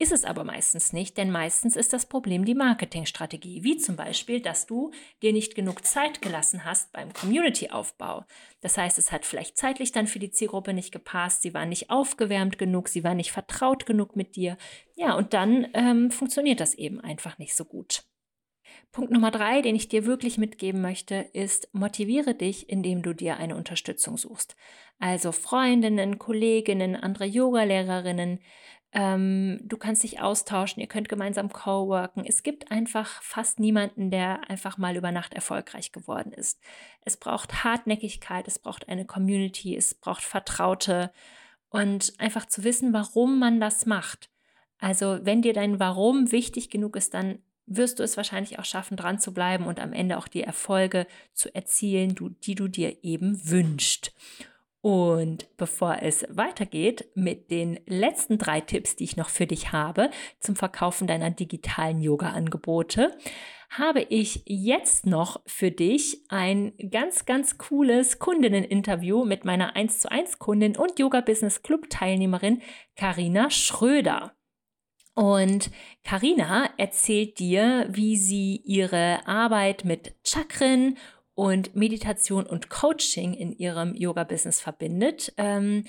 Ist 0.03 0.13
es 0.13 0.25
aber 0.25 0.45
meistens 0.45 0.95
nicht, 0.95 1.19
denn 1.19 1.31
meistens 1.31 1.77
ist 1.77 1.93
das 1.93 2.07
Problem 2.07 2.47
die 2.47 2.55
Marketingstrategie, 2.55 3.65
wie 3.65 3.77
zum 3.77 3.97
Beispiel, 3.97 4.41
dass 4.41 4.65
du 4.65 4.93
dir 5.21 5.35
nicht 5.35 5.55
genug 5.55 5.85
Zeit 5.85 6.23
gelassen 6.23 6.65
hast 6.65 6.91
beim 6.93 7.13
Community-Aufbau. 7.13 8.25
Das 8.63 8.79
heißt, 8.79 8.97
es 8.97 9.13
hat 9.13 9.27
vielleicht 9.27 9.59
zeitlich 9.59 9.93
dann 9.93 10.07
für 10.07 10.19
die 10.19 10.31
Zielgruppe 10.31 10.73
nicht 10.73 10.91
gepasst, 10.91 11.43
sie 11.43 11.53
war 11.53 11.67
nicht 11.67 11.91
aufgewärmt 11.91 12.57
genug, 12.57 12.89
sie 12.89 13.05
war 13.05 13.13
nicht 13.13 13.31
vertraut 13.31 13.85
genug 13.85 14.17
mit 14.17 14.37
dir. 14.37 14.57
Ja, 14.97 15.15
und 15.17 15.35
dann 15.35 15.69
ähm, 15.75 16.11
funktioniert 16.11 16.61
das 16.61 16.73
eben 16.73 16.99
einfach 16.99 17.37
nicht 17.37 17.55
so 17.55 17.67
gut. 17.67 18.05
Punkt 18.93 19.13
Nummer 19.13 19.31
drei, 19.31 19.61
den 19.61 19.77
ich 19.77 19.89
dir 19.89 20.07
wirklich 20.07 20.39
mitgeben 20.39 20.81
möchte, 20.81 21.27
ist, 21.35 21.69
motiviere 21.75 22.35
dich, 22.35 22.71
indem 22.71 23.03
du 23.03 23.15
dir 23.15 23.37
eine 23.37 23.55
Unterstützung 23.55 24.17
suchst. 24.17 24.57
Also 24.99 25.31
Freundinnen, 25.33 26.19
Kolleginnen, 26.19 26.97
andere 26.97 27.27
Yogalehrerinnen, 27.27 28.41
ähm, 28.93 29.61
du 29.63 29.77
kannst 29.77 30.03
dich 30.03 30.21
austauschen, 30.21 30.81
ihr 30.81 30.89
könnt 30.89 31.09
gemeinsam 31.09 31.53
co-worken. 31.53 32.25
Es 32.27 32.43
gibt 32.43 32.73
einfach 32.73 33.23
fast 33.23 33.61
niemanden, 33.61 34.11
der 34.11 34.51
einfach 34.51 34.79
mal 34.79 34.97
über 34.97 35.13
Nacht 35.13 35.35
erfolgreich 35.35 35.93
geworden 35.93 36.33
ist. 36.33 36.61
Es 37.03 37.17
braucht 37.17 37.63
Hartnäckigkeit, 37.63 38.49
es 38.49 38.59
braucht 38.59 38.89
eine 38.89 39.05
Community, 39.05 39.77
es 39.77 39.95
braucht 39.95 40.23
Vertraute 40.23 41.13
und 41.69 42.15
einfach 42.19 42.47
zu 42.47 42.65
wissen, 42.65 42.93
warum 42.93 43.39
man 43.39 43.61
das 43.61 43.87
macht. 43.87 44.29
Also 44.79 45.21
wenn 45.23 45.43
dir 45.43 45.53
dein 45.53 45.79
Warum 45.79 46.33
wichtig 46.33 46.71
genug 46.71 46.97
ist, 46.97 47.15
dann 47.15 47.39
wirst 47.67 48.01
du 48.01 48.03
es 48.03 48.17
wahrscheinlich 48.17 48.59
auch 48.59 48.65
schaffen, 48.65 48.97
dran 48.97 49.21
zu 49.21 49.33
bleiben 49.33 49.67
und 49.67 49.79
am 49.79 49.93
Ende 49.93 50.19
auch 50.19 50.27
die 50.27 50.43
Erfolge 50.43 51.07
zu 51.33 51.55
erzielen, 51.55 52.17
die 52.43 52.57
du 52.57 52.67
dir 52.67 53.05
eben 53.05 53.49
wünschst. 53.49 54.13
Und 54.83 55.47
bevor 55.59 55.99
es 56.01 56.25
weitergeht 56.31 57.09
mit 57.15 57.51
den 57.51 57.81
letzten 57.87 58.39
drei 58.39 58.63
Tipps, 58.63 58.97
die 58.97 59.05
ich 59.05 59.17
noch 59.17 59.29
für 59.29 59.47
dich 59.47 59.73
habe 59.73 60.11
zum 60.39 60.57
Verkaufen 60.57 61.07
deiner 61.07 61.31
digitalen 61.31 62.01
Yoga-Angebote, 62.01 63.15
habe 63.69 64.01
ich 64.09 64.43
jetzt 64.47 65.07
noch 65.07 65.43
für 65.47 65.71
dich 65.71 66.23
ein 66.29 66.73
ganz, 66.91 67.27
ganz 67.27 67.59
cooles 67.59 68.19
Kundinnen-Interview 68.19 69.25
mit 69.25 69.45
meiner 69.45 69.77
1 69.77 70.01
zu 70.01 70.11
1 70.11 70.39
Kundin 70.39 70.77
und 70.77 70.99
Yoga 70.99 71.21
Business 71.21 71.63
Club 71.63 71.91
Teilnehmerin 71.91 72.63
Karina 72.97 73.51
Schröder. 73.51 74.35
Und 75.15 75.71
Karina 76.05 76.71
erzählt 76.79 77.39
dir, 77.39 77.87
wie 77.91 78.17
sie 78.17 78.57
ihre 78.65 79.27
Arbeit 79.27 79.85
mit 79.85 80.15
Chakren 80.25 80.97
und 81.41 81.75
Meditation 81.75 82.45
und 82.45 82.69
Coaching 82.69 83.33
in 83.33 83.51
ihrem 83.53 83.95
Yoga-Business 83.95 84.61
verbindet. 84.61 85.33
Karina 85.37 85.87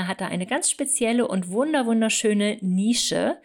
ähm, 0.00 0.06
hat 0.06 0.20
da 0.20 0.28
eine 0.28 0.46
ganz 0.46 0.70
spezielle 0.70 1.26
und 1.26 1.48
wunder 1.48 1.86
wunderschöne 1.86 2.58
Nische. 2.60 3.36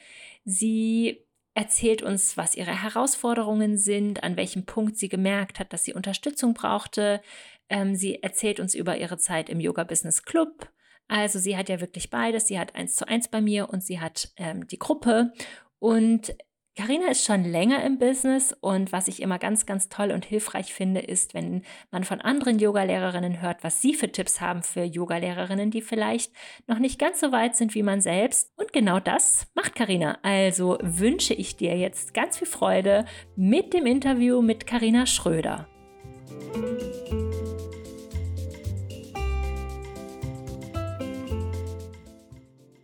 Sie 0.46 1.26
erzählt 1.56 2.04
uns, 2.04 2.38
was 2.38 2.54
ihre 2.54 2.84
Herausforderungen 2.84 3.80
sind, 3.80 4.22
an 4.22 4.38
welchem 4.38 4.68
Punkt 4.68 5.00
sie 5.00 5.10
gemerkt 5.10 5.60
hat, 5.60 5.74
dass 5.74 5.84
sie 5.84 5.96
Unterstützung 5.96 6.54
brauchte. 6.54 7.24
Ähm, 7.70 7.96
sie 7.96 8.22
erzählt 8.22 8.60
uns 8.60 8.76
über 8.76 8.98
ihre 8.98 9.18
Zeit 9.18 9.50
im 9.50 9.60
Yoga 9.60 9.84
Business 9.84 10.22
Club. 10.22 10.70
Also 11.08 11.40
sie 11.40 11.58
hat 11.58 11.70
ja 11.70 11.82
wirklich 11.82 12.12
beides. 12.12 12.50
Sie 12.50 12.60
hat 12.60 12.76
eins 12.76 12.94
zu 12.94 13.08
eins 13.08 13.28
bei 13.28 13.42
mir 13.42 13.68
und 13.72 13.84
sie 13.84 14.00
hat 14.00 14.30
ähm, 14.38 14.68
die 14.68 14.78
Gruppe. 14.78 15.34
Und 15.80 16.36
Carina 16.78 17.08
ist 17.08 17.26
schon 17.26 17.44
länger 17.44 17.84
im 17.84 18.00
Business 18.00 18.56
und 18.62 18.94
was 18.94 19.10
ich 19.10 19.22
immer 19.22 19.38
ganz, 19.40 19.66
ganz 19.66 19.90
toll 19.90 20.12
und 20.12 20.24
hilfreich 20.24 20.74
finde, 20.74 21.02
ist, 21.02 21.34
wenn 21.34 21.64
man 21.92 22.06
von 22.06 22.22
anderen 22.22 22.60
Yogalehrerinnen 22.60 23.42
hört, 23.42 23.62
was 23.66 23.82
sie 23.82 23.94
für 23.94 24.10
Tipps 24.10 24.40
haben 24.40 24.64
für 24.64 24.84
Yogalehrerinnen, 24.84 25.70
die 25.70 25.82
vielleicht 25.82 26.32
noch 26.68 26.80
nicht 26.80 26.98
ganz 26.98 27.20
so 27.20 27.34
weit 27.34 27.58
sind 27.58 27.76
wie 27.76 27.84
man 27.84 28.00
selbst. 28.00 28.54
Und 28.56 28.72
genau 28.72 29.02
das 29.02 29.48
macht 29.54 29.76
Carina. 29.76 30.18
Also 30.24 30.78
wünsche 30.82 31.34
ich 31.34 31.58
dir 31.58 31.78
jetzt 31.78 32.14
ganz 32.14 32.38
viel 32.38 32.48
Freude 32.48 33.04
mit 33.36 33.74
dem 33.74 33.86
Interview 33.86 34.42
mit 34.42 34.66
Carina 34.66 35.06
Schröder. 35.06 35.68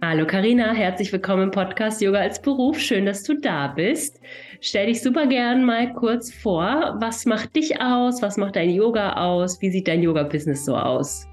Hallo 0.09 0.25
Karina, 0.25 0.71
herzlich 0.71 1.11
willkommen 1.11 1.43
im 1.43 1.51
Podcast 1.51 2.01
Yoga 2.01 2.19
als 2.19 2.41
Beruf. 2.41 2.79
Schön, 2.79 3.05
dass 3.05 3.23
du 3.23 3.33
da 3.33 3.67
bist. 3.67 4.21
Stell 4.61 4.85
dich 4.85 5.01
super 5.01 5.27
gern 5.27 5.65
mal 5.65 5.91
kurz 5.91 6.33
vor. 6.33 6.95
Was 7.01 7.25
macht 7.25 7.57
dich 7.57 7.81
aus? 7.81 8.21
Was 8.21 8.37
macht 8.37 8.55
dein 8.55 8.69
Yoga 8.69 9.17
aus? 9.17 9.61
Wie 9.61 9.69
sieht 9.69 9.85
dein 9.89 10.01
Yoga-Business 10.01 10.63
so 10.63 10.77
aus? 10.77 11.27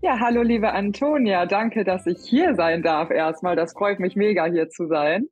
Ja, 0.00 0.18
hallo 0.18 0.40
liebe 0.40 0.72
Antonia. 0.72 1.44
Danke, 1.44 1.84
dass 1.84 2.06
ich 2.06 2.20
hier 2.26 2.54
sein 2.54 2.82
darf 2.82 3.10
erstmal. 3.10 3.54
Das 3.54 3.74
freut 3.74 4.00
mich 4.00 4.16
mega, 4.16 4.46
hier 4.46 4.70
zu 4.70 4.86
sein. 4.86 5.28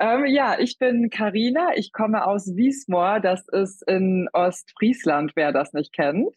Ähm, 0.00 0.26
ja, 0.26 0.58
ich 0.58 0.76
bin 0.78 1.08
Karina. 1.08 1.70
Ich 1.76 1.92
komme 1.92 2.26
aus 2.26 2.54
Wiesmoor. 2.56 3.20
Das 3.20 3.48
ist 3.48 3.82
in 3.88 4.28
Ostfriesland, 4.34 5.32
wer 5.34 5.50
das 5.50 5.72
nicht 5.72 5.94
kennt. 5.94 6.34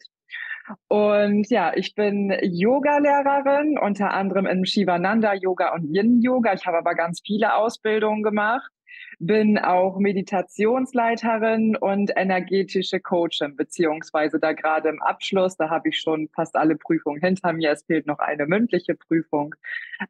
Und 0.88 1.48
ja, 1.50 1.72
ich 1.74 1.94
bin 1.94 2.36
Yoga-Lehrerin, 2.42 3.78
unter 3.78 4.12
anderem 4.12 4.46
im 4.46 4.64
Shivananda 4.64 5.34
Yoga 5.34 5.74
und 5.74 5.94
Yin 5.94 6.20
Yoga. 6.20 6.54
Ich 6.54 6.66
habe 6.66 6.78
aber 6.78 6.94
ganz 6.94 7.20
viele 7.24 7.54
Ausbildungen 7.56 8.22
gemacht. 8.22 8.70
Bin 9.18 9.58
auch 9.58 9.98
Meditationsleiterin 9.98 11.76
und 11.76 12.12
energetische 12.16 13.00
Coachin, 13.00 13.56
beziehungsweise 13.56 14.38
da 14.38 14.52
gerade 14.52 14.88
im 14.88 15.02
Abschluss. 15.02 15.56
Da 15.56 15.70
habe 15.70 15.88
ich 15.88 16.00
schon 16.00 16.28
fast 16.34 16.56
alle 16.56 16.76
Prüfungen 16.76 17.20
hinter 17.20 17.52
mir. 17.52 17.72
Es 17.72 17.84
fehlt 17.84 18.06
noch 18.06 18.18
eine 18.18 18.46
mündliche 18.46 18.94
Prüfung, 18.94 19.54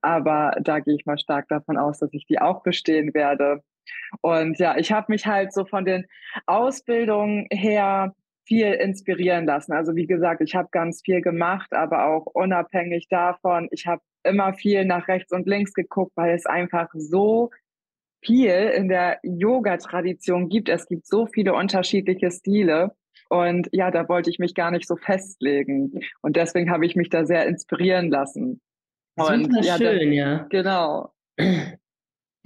aber 0.02 0.56
da 0.60 0.80
gehe 0.80 0.94
ich 0.94 1.06
mal 1.06 1.18
stark 1.18 1.48
davon 1.48 1.76
aus, 1.76 1.98
dass 1.98 2.12
ich 2.12 2.26
die 2.26 2.40
auch 2.40 2.62
bestehen 2.62 3.14
werde. 3.14 3.62
Und 4.20 4.58
ja, 4.58 4.76
ich 4.76 4.92
habe 4.92 5.06
mich 5.10 5.26
halt 5.26 5.52
so 5.52 5.64
von 5.64 5.84
den 5.84 6.06
Ausbildungen 6.46 7.46
her 7.50 8.14
viel 8.47 8.73
inspirieren 8.73 9.45
lassen. 9.45 9.73
Also 9.73 9.97
wie 9.97 10.07
gesagt, 10.07 10.41
ich 10.41 10.55
habe 10.55 10.69
ganz 10.71 11.03
viel 11.05 11.21
gemacht, 11.21 11.73
aber 11.73 12.07
auch 12.07 12.26
unabhängig 12.26 13.09
davon, 13.09 13.69
ich 13.71 13.87
habe 13.87 14.03
immer 14.23 14.55
viel 14.55 14.85
nach 14.85 15.09
rechts 15.09 15.33
und 15.33 15.47
links 15.47 15.75
geguckt, 15.75 16.12
weil 16.17 16.35
es 16.35 16.47
einfach 16.47 16.88
so 16.95 17.50
viel 18.25 18.50
in 18.50 18.88
der 18.88 19.19
Yoga-Tradition 19.23 20.49
gibt. 20.49 20.69
Es 20.69 20.87
gibt 20.87 21.07
so 21.07 21.26
viele 21.26 21.55
unterschiedliche 21.55 22.31
Stile. 22.31 22.93
Und 23.29 23.69
ja, 23.73 23.91
da 23.91 24.09
wollte 24.09 24.31
ich 24.31 24.38
mich 24.38 24.55
gar 24.55 24.71
nicht 24.71 24.87
so 24.87 24.97
festlegen. 24.97 26.00
Und 26.23 26.37
deswegen 26.37 26.71
habe 26.71 26.87
ich 26.87 26.97
mich 26.97 27.09
da 27.09 27.25
sehr 27.25 27.47
inspirieren 27.47 28.11
lassen. 28.11 28.61
Und, 29.17 29.45
Super 29.45 29.65
ja, 29.65 29.76
schön, 29.76 29.99
dann, 29.99 30.12
ja. 30.12 30.47
Genau. 30.50 31.12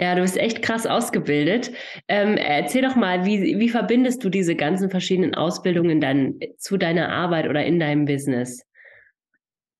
Ja, 0.00 0.14
du 0.14 0.22
bist 0.22 0.38
echt 0.38 0.62
krass 0.62 0.86
ausgebildet. 0.86 1.72
Ähm, 2.08 2.38
erzähl 2.38 2.80
doch 2.80 2.96
mal, 2.96 3.26
wie, 3.26 3.58
wie 3.58 3.68
verbindest 3.68 4.24
du 4.24 4.30
diese 4.30 4.56
ganzen 4.56 4.88
verschiedenen 4.88 5.34
Ausbildungen 5.34 6.00
dann 6.00 6.40
zu 6.56 6.78
deiner 6.78 7.10
Arbeit 7.10 7.46
oder 7.46 7.66
in 7.66 7.78
deinem 7.78 8.06
Business? 8.06 8.64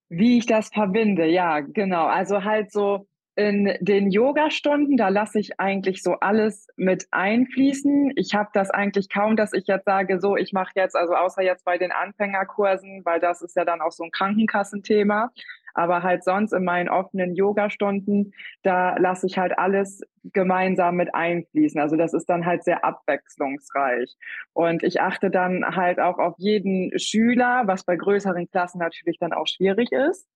Wie 0.09 0.37
ich 0.37 0.45
das 0.45 0.69
verbinde, 0.69 1.25
ja, 1.25 1.61
genau. 1.61 2.05
Also 2.05 2.43
halt 2.43 2.71
so 2.71 3.07
in 3.35 3.75
den 3.79 4.11
Yoga-Stunden, 4.11 4.95
da 4.95 5.09
lasse 5.09 5.39
ich 5.39 5.59
eigentlich 5.59 6.03
so 6.03 6.13
alles 6.19 6.67
mit 6.75 7.07
einfließen. 7.09 8.13
Ich 8.15 8.35
habe 8.35 8.49
das 8.53 8.69
eigentlich 8.69 9.09
kaum, 9.09 9.35
dass 9.35 9.53
ich 9.53 9.65
jetzt 9.65 9.85
sage, 9.85 10.19
so, 10.19 10.37
ich 10.37 10.53
mache 10.53 10.73
jetzt, 10.75 10.95
also 10.95 11.15
außer 11.15 11.41
jetzt 11.41 11.65
bei 11.65 11.79
den 11.79 11.91
Anfängerkursen, 11.91 13.01
weil 13.05 13.19
das 13.19 13.41
ist 13.41 13.55
ja 13.55 13.65
dann 13.65 13.81
auch 13.81 13.91
so 13.91 14.03
ein 14.03 14.11
Krankenkassenthema. 14.11 15.31
Aber 15.73 16.03
halt 16.03 16.23
sonst 16.23 16.53
in 16.53 16.63
meinen 16.63 16.89
offenen 16.89 17.35
Yoga-Stunden, 17.35 18.33
da 18.63 18.95
lasse 18.97 19.27
ich 19.27 19.37
halt 19.37 19.57
alles 19.57 20.01
gemeinsam 20.33 20.95
mit 20.95 21.13
einfließen. 21.15 21.79
Also 21.79 21.95
das 21.95 22.13
ist 22.13 22.29
dann 22.29 22.45
halt 22.45 22.63
sehr 22.63 22.85
abwechslungsreich. 22.85 24.15
Und 24.53 24.83
ich 24.83 25.01
achte 25.01 25.31
dann 25.31 25.63
halt 25.75 25.99
auch 25.99 26.19
auf 26.19 26.35
jeden 26.37 26.97
Schüler, 26.99 27.63
was 27.65 27.83
bei 27.83 27.95
größeren 27.95 28.49
Klassen 28.49 28.79
natürlich 28.79 29.17
dann 29.19 29.33
auch 29.33 29.47
schwierig 29.47 29.91
ist. 29.91 30.27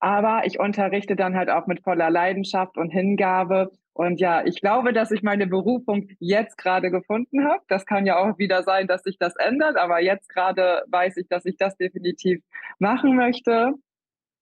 Aber 0.00 0.42
ich 0.44 0.58
unterrichte 0.58 1.16
dann 1.16 1.36
halt 1.36 1.50
auch 1.50 1.66
mit 1.66 1.82
voller 1.82 2.10
Leidenschaft 2.10 2.76
und 2.76 2.90
Hingabe. 2.90 3.70
Und 3.92 4.18
ja, 4.20 4.44
ich 4.44 4.60
glaube, 4.60 4.92
dass 4.92 5.12
ich 5.12 5.22
meine 5.22 5.46
Berufung 5.46 6.08
jetzt 6.18 6.58
gerade 6.58 6.90
gefunden 6.90 7.44
habe. 7.44 7.62
Das 7.68 7.86
kann 7.86 8.06
ja 8.06 8.16
auch 8.16 8.38
wieder 8.38 8.64
sein, 8.64 8.88
dass 8.88 9.02
sich 9.04 9.18
das 9.18 9.36
ändert. 9.36 9.76
Aber 9.76 10.00
jetzt 10.00 10.28
gerade 10.28 10.82
weiß 10.88 11.16
ich, 11.18 11.28
dass 11.28 11.44
ich 11.44 11.56
das 11.56 11.76
definitiv 11.76 12.42
machen 12.78 13.14
möchte. 13.14 13.74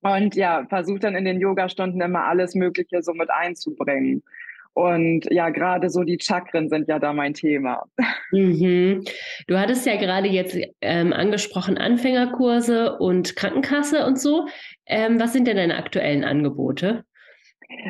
Und 0.02 0.34
ja, 0.34 0.66
versuche 0.68 0.98
dann 0.98 1.14
in 1.14 1.24
den 1.24 1.40
Yoga-Stunden 1.40 2.00
immer 2.00 2.26
alles 2.26 2.54
Mögliche 2.54 3.02
so 3.02 3.12
mit 3.14 3.30
einzubringen. 3.30 4.22
Und 4.74 5.26
ja, 5.30 5.50
gerade 5.50 5.90
so 5.90 6.02
die 6.02 6.18
Chakren 6.20 6.68
sind 6.68 6.88
ja 6.88 6.98
da 6.98 7.12
mein 7.12 7.34
Thema. 7.34 7.84
Mhm. 8.30 9.04
Du 9.46 9.58
hattest 9.58 9.84
ja 9.84 9.96
gerade 9.96 10.28
jetzt 10.28 10.56
ähm, 10.80 11.12
angesprochen 11.12 11.76
Anfängerkurse 11.76 12.98
und 12.98 13.36
Krankenkasse 13.36 14.06
und 14.06 14.18
so. 14.18 14.46
Ähm, 14.86 15.20
was 15.20 15.34
sind 15.34 15.46
denn 15.46 15.58
deine 15.58 15.76
aktuellen 15.76 16.24
Angebote? 16.24 17.04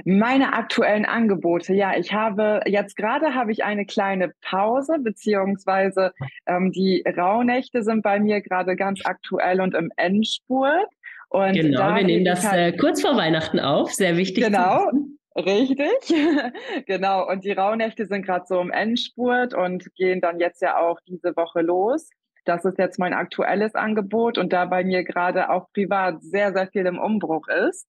Meine 0.04 0.52
aktuellen 0.52 1.04
Angebote, 1.04 1.74
ja, 1.74 1.96
ich 1.96 2.12
habe 2.12 2.60
jetzt 2.66 2.96
gerade 2.96 3.34
habe 3.34 3.52
ich 3.52 3.64
eine 3.64 3.84
kleine 3.84 4.32
Pause, 4.40 4.98
beziehungsweise 5.00 6.12
ähm, 6.46 6.72
die 6.72 7.04
Rauhnächte 7.06 7.82
sind 7.82 8.02
bei 8.02 8.20
mir 8.20 8.40
gerade 8.40 8.76
ganz 8.76 9.00
aktuell 9.04 9.60
und 9.60 9.74
im 9.74 9.90
Endspurt. 9.96 10.88
Und 11.32 11.54
genau, 11.54 11.94
wir 11.94 12.04
nehmen 12.04 12.26
das 12.26 12.46
halt, 12.46 12.74
äh, 12.74 12.76
kurz 12.76 13.00
vor 13.00 13.16
Weihnachten 13.16 13.58
auf, 13.58 13.90
sehr 13.90 14.18
wichtig. 14.18 14.44
Genau, 14.44 14.86
richtig. 15.34 15.88
genau, 16.86 17.26
und 17.26 17.44
die 17.44 17.52
Rauhnächte 17.52 18.06
sind 18.06 18.26
gerade 18.26 18.44
so 18.46 18.60
im 18.60 18.70
Endspurt 18.70 19.54
und 19.54 19.94
gehen 19.94 20.20
dann 20.20 20.40
jetzt 20.40 20.60
ja 20.60 20.76
auch 20.76 21.00
diese 21.06 21.34
Woche 21.34 21.62
los. 21.62 22.10
Das 22.44 22.66
ist 22.66 22.76
jetzt 22.76 22.98
mein 22.98 23.14
aktuelles 23.14 23.74
Angebot 23.74 24.36
und 24.36 24.52
da 24.52 24.66
bei 24.66 24.84
mir 24.84 25.04
gerade 25.04 25.48
auch 25.48 25.72
privat 25.72 26.22
sehr, 26.22 26.52
sehr 26.52 26.66
viel 26.66 26.84
im 26.84 26.98
Umbruch 26.98 27.46
ist, 27.48 27.86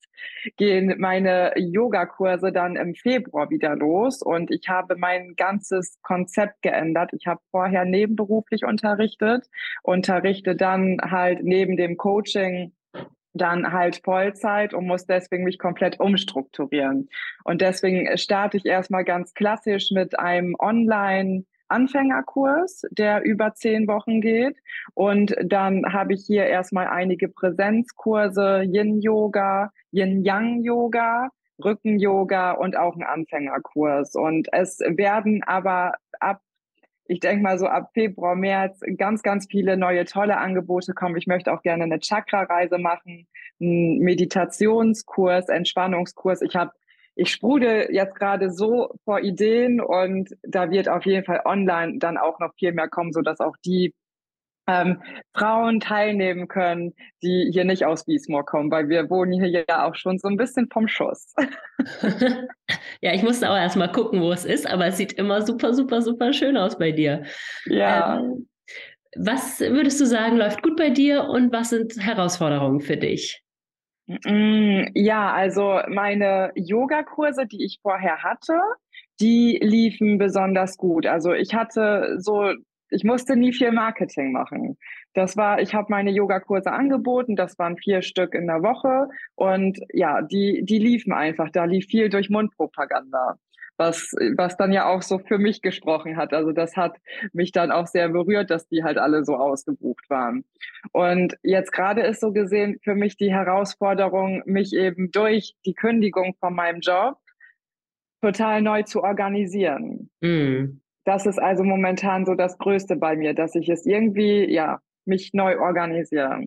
gehen 0.56 0.96
meine 1.00 1.52
Yogakurse 1.58 2.54
dann 2.54 2.78
im 2.78 2.94
Februar 2.94 3.50
wieder 3.50 3.76
los 3.76 4.22
und 4.22 4.52
ich 4.52 4.70
habe 4.70 4.96
mein 4.96 5.34
ganzes 5.36 5.98
Konzept 6.02 6.62
geändert. 6.62 7.12
Ich 7.14 7.26
habe 7.26 7.42
vorher 7.52 7.84
nebenberuflich 7.84 8.64
unterrichtet, 8.64 9.48
unterrichte 9.82 10.56
dann 10.56 11.00
halt 11.02 11.44
neben 11.44 11.76
dem 11.76 11.98
Coaching 11.98 12.74
dann 13.34 13.72
halt 13.72 14.02
Vollzeit 14.04 14.74
und 14.74 14.86
muss 14.86 15.06
deswegen 15.06 15.44
mich 15.44 15.60
komplett 15.60 16.00
umstrukturieren. 16.00 17.10
Und 17.44 17.62
deswegen 17.62 18.18
starte 18.18 18.58
ich 18.58 18.66
erstmal 18.66 19.04
ganz 19.04 19.34
klassisch 19.34 19.92
mit 19.92 20.20
einem 20.20 20.56
Online- 20.60 21.46
Anfängerkurs, 21.74 22.84
der 22.92 23.24
über 23.24 23.56
zehn 23.56 23.88
Wochen 23.88 24.22
geht. 24.22 24.58
Und 24.94 25.36
dann 25.44 25.92
habe 25.92 26.14
ich 26.14 26.24
hier 26.24 26.46
erstmal 26.46 26.88
einige 26.88 27.30
Präsenzkurse, 27.30 28.62
Yin-Yoga, 28.62 29.72
Yin-Yang-Yoga, 29.92 31.30
Rücken-Yoga 31.64 32.52
und 32.52 32.78
auch 32.78 32.94
einen 32.94 33.04
Anfängerkurs. 33.04 34.14
Und 34.16 34.50
es 34.52 34.80
werden 34.82 35.42
aber 35.44 35.96
ab 36.20 36.42
ich 37.06 37.20
denke 37.20 37.44
mal 37.44 37.58
so 37.58 37.68
ab 37.68 37.92
Februar, 37.94 38.36
März 38.36 38.80
ganz, 38.98 39.24
ganz 39.24 39.48
viele 39.50 39.78
neue 39.78 40.06
tolle 40.06 40.38
Angebote 40.38 40.94
kommen. 40.94 41.18
Ich 41.18 41.28
möchte 41.28 41.52
auch 41.52 41.62
gerne 41.62 41.84
eine 41.84 42.00
Chakra-Reise 42.00 42.78
machen, 42.78 43.28
einen 43.60 44.00
Meditationskurs, 44.00 45.50
Entspannungskurs. 45.50 46.42
Ich 46.42 46.56
habe 46.56 46.72
ich 47.16 47.32
sprudel 47.32 47.90
jetzt 47.92 48.16
gerade 48.16 48.50
so 48.50 48.90
vor 49.06 49.20
Ideen 49.20 49.80
und 49.82 50.36
da 50.42 50.72
wird 50.72 50.90
auf 50.90 51.06
jeden 51.06 51.24
Fall 51.24 51.42
online 51.46 52.00
dann 52.00 52.18
auch 52.18 52.40
noch 52.40 52.56
viel 52.56 52.72
mehr 52.72 52.88
kommen, 52.88 53.14
so 53.14 53.22
dass 53.22 53.40
auch 53.40 53.56
die 53.64 53.94
ähm, 54.68 55.02
Frauen 55.36 55.80
teilnehmen 55.80 56.48
können, 56.48 56.94
die 57.22 57.50
hier 57.52 57.66
nicht 57.66 57.86
aus 57.86 58.08
Wiesmoor 58.08 58.46
kommen, 58.46 58.72
weil 58.72 58.90
wir 58.90 59.10
wohnen 59.10 59.34
hier 59.34 59.66
ja 59.68 59.86
auch 59.86 59.96
schon 59.96 60.18
so 60.18 60.28
ein 60.28 60.38
bisschen 60.38 60.70
vom 60.72 60.88
Schuss. 60.88 61.34
ja, 63.02 63.14
ich 63.14 63.24
musste 63.24 63.50
auch 63.50 63.58
erstmal 63.58 63.92
gucken, 63.92 64.22
wo 64.22 64.32
es 64.32 64.46
ist, 64.46 64.66
aber 64.70 64.88
es 64.88 64.98
sieht 64.98 65.14
immer 65.14 65.42
super, 65.42 65.74
super, 65.74 66.02
super 66.02 66.34
schön 66.34 66.58
aus 66.58 66.78
bei 66.78 66.92
dir. 66.92 67.24
Ja. 67.66 68.20
Ähm, 68.20 68.48
was 69.16 69.60
würdest 69.60 70.02
du 70.02 70.06
sagen, 70.06 70.38
läuft 70.38 70.64
gut 70.64 70.76
bei 70.76 70.90
dir 70.90 71.26
und 71.26 71.52
was 71.54 71.70
sind 71.70 71.94
Herausforderungen 72.00 72.82
für 72.82 72.98
dich? 72.98 73.44
Mm, 74.08 74.86
ja, 74.96 75.32
also 75.32 75.80
meine 75.88 76.52
Yogakurse, 76.56 77.46
die 77.46 77.64
ich 77.64 77.80
vorher 77.82 78.24
hatte, 78.24 78.60
die 79.20 79.60
liefen 79.62 80.18
besonders 80.18 80.78
gut. 80.78 81.06
Also 81.06 81.34
ich 81.34 81.54
hatte 81.54 82.16
so, 82.20 82.54
ich 82.94 83.04
musste 83.04 83.36
nie 83.36 83.54
viel 83.54 83.72
Marketing 83.72 84.32
machen. 84.32 84.78
Das 85.14 85.36
war, 85.38 85.62
ich 85.62 85.74
habe 85.74 85.88
meine 85.90 86.12
Yogakurse 86.12 86.72
angeboten, 86.72 87.36
das 87.36 87.58
waren 87.60 87.78
vier 87.78 88.02
Stück 88.02 88.34
in 88.34 88.48
der 88.48 88.62
Woche 88.62 89.10
und 89.36 89.80
ja, 89.92 90.22
die, 90.22 90.64
die 90.64 90.80
liefen 90.80 91.14
einfach. 91.14 91.50
Da 91.50 91.66
lief 91.66 91.88
viel 91.88 92.10
durch 92.10 92.30
Mundpropaganda 92.30 93.38
was, 93.78 94.14
was 94.38 94.56
dann 94.58 94.72
ja 94.72 94.88
auch 94.88 95.02
so 95.02 95.20
für 95.20 95.38
mich 95.38 95.62
gesprochen 95.62 96.18
hat. 96.18 96.34
Also 96.34 96.52
das 96.52 96.78
hat 96.78 96.98
mich 97.32 97.52
dann 97.52 97.72
auch 97.72 97.88
sehr 97.88 98.10
berührt, 98.10 98.52
dass 98.52 98.68
die 98.68 98.84
halt 98.84 98.98
alle 98.98 99.26
so 99.26 99.36
ausgebucht 99.36 100.10
waren. 100.10 100.46
Und 100.92 101.38
jetzt 101.42 101.72
gerade 101.72 102.02
ist 102.02 102.22
so 102.22 102.32
gesehen 102.32 102.80
für 102.84 102.96
mich 102.96 103.18
die 103.18 103.34
Herausforderung, 103.34 104.44
mich 104.46 104.74
eben 104.74 105.12
durch 105.12 105.56
die 105.66 105.74
Kündigung 105.74 106.36
von 106.40 106.54
meinem 106.54 106.82
Job 106.82 107.18
total 108.22 108.62
neu 108.62 108.84
zu 108.84 109.04
organisieren. 109.04 110.10
Mm. 110.22 110.80
Das 111.06 111.26
ist 111.26 111.40
also 111.40 111.64
momentan 111.64 112.26
so 112.26 112.36
das 112.36 112.58
Größte 112.58 112.96
bei 112.96 113.16
mir, 113.16 113.34
dass 113.34 113.56
ich 113.56 113.70
es 113.70 113.86
irgendwie, 113.86 114.50
ja, 114.52 114.80
mich 115.06 115.32
neu 115.34 115.60
organisiere. 115.60 116.46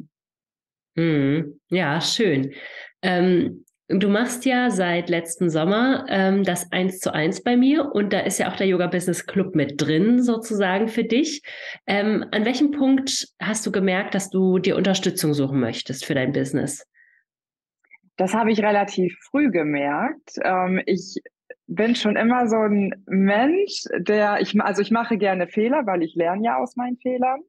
Mm. 0.95 1.61
Ja, 1.69 2.01
schön. 2.01 2.55
Ähm, 3.03 3.67
Du 3.89 4.09
machst 4.09 4.45
ja 4.45 4.69
seit 4.71 5.09
letzten 5.09 5.49
Sommer 5.49 6.07
ähm, 6.09 6.43
das 6.43 6.73
eins 6.73 6.99
zu 6.99 7.15
eins 7.15 7.45
bei 7.45 7.57
mir 7.57 7.95
und 7.95 8.13
da 8.13 8.19
ist 8.19 8.39
ja 8.39 8.51
auch 8.51 8.57
der 8.57 8.67
Yoga 8.67 8.89
Business 8.89 9.27
Club 9.27 9.55
mit 9.55 9.81
drin, 9.81 10.21
sozusagen 10.21 10.89
für 10.89 11.05
dich. 11.05 11.43
Ähm, 11.87 12.25
an 12.33 12.45
welchem 12.45 12.73
Punkt 12.73 13.29
hast 13.41 13.65
du 13.65 13.71
gemerkt, 13.71 14.17
dass 14.17 14.29
du 14.29 14.59
dir 14.59 14.75
Unterstützung 14.75 15.35
suchen 15.35 15.61
möchtest 15.61 16.05
für 16.05 16.17
dein 16.17 16.33
Business? 16.33 16.85
Das 18.17 18.35
habe 18.35 18.51
ich 18.51 18.61
relativ 18.61 19.17
früh 19.31 19.53
gemerkt. 19.53 20.33
Ähm, 20.43 20.83
ich 20.87 21.23
bin 21.67 21.95
schon 21.95 22.17
immer 22.17 22.49
so 22.49 22.57
ein 22.57 23.05
Mensch, 23.07 23.85
der 23.99 24.41
ich 24.41 24.61
also 24.61 24.83
ich 24.83 24.91
mache 24.91 25.19
gerne 25.19 25.47
Fehler, 25.47 25.87
weil 25.87 26.03
ich 26.03 26.15
lerne 26.15 26.45
ja 26.45 26.57
aus 26.59 26.77
meinen 26.77 26.97
Fehlern. 26.99 27.41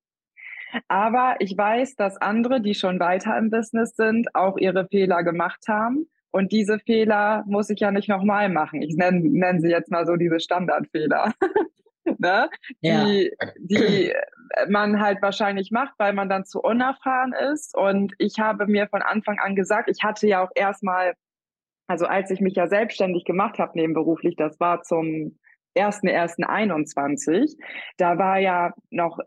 Aber 0.88 1.36
ich 1.40 1.58
weiß, 1.58 1.96
dass 1.96 2.18
andere, 2.18 2.62
die 2.62 2.74
schon 2.74 3.00
weiter 3.00 3.38
im 3.38 3.50
Business 3.50 3.96
sind, 3.96 4.36
auch 4.36 4.58
ihre 4.58 4.88
Fehler 4.88 5.24
gemacht 5.24 5.64
haben 5.68 6.08
und 6.32 6.52
diese 6.52 6.80
Fehler 6.80 7.44
muss 7.48 7.70
ich 7.70 7.80
ja 7.80 7.92
nicht 7.92 8.10
nochmal 8.10 8.50
machen. 8.50 8.82
Ich 8.82 8.96
nenne, 8.96 9.22
nenne 9.22 9.60
sie 9.62 9.70
jetzt 9.70 9.90
mal 9.90 10.06
so 10.06 10.16
diese 10.16 10.40
Standardfehler. 10.40 11.34
ne? 12.20 12.50
ja. 12.82 13.06
die, 13.06 13.32
die 13.58 14.14
man 14.70 15.02
halt 15.02 15.22
wahrscheinlich 15.22 15.72
macht, 15.72 15.94
weil 15.98 16.14
man 16.14 16.30
dann 16.30 16.46
zu 16.46 16.62
unerfahren 16.62 17.34
ist. 17.54 17.76
Und 17.76 18.14
ich 18.18 18.40
habe 18.40 18.68
mir 18.68 18.88
von 18.88 19.02
Anfang 19.02 19.40
an 19.40 19.56
gesagt, 19.56 19.90
ich 19.90 20.04
hatte 20.04 20.28
ja 20.28 20.44
auch 20.44 20.52
erstmal, 20.56 21.14
also 21.88 22.06
als 22.06 22.30
ich 22.32 22.42
mich 22.42 22.56
ja 22.56 22.68
selbstständig 22.68 23.26
gemacht 23.26 23.60
habe 23.60 23.72
nebenberuflich, 23.76 24.36
das 24.36 24.60
war 24.60 24.82
zum 24.84 25.38
1.1.21, 25.76 27.58
da 27.98 28.18
war 28.18 28.40
ja 28.40 28.74
noch 28.90 29.20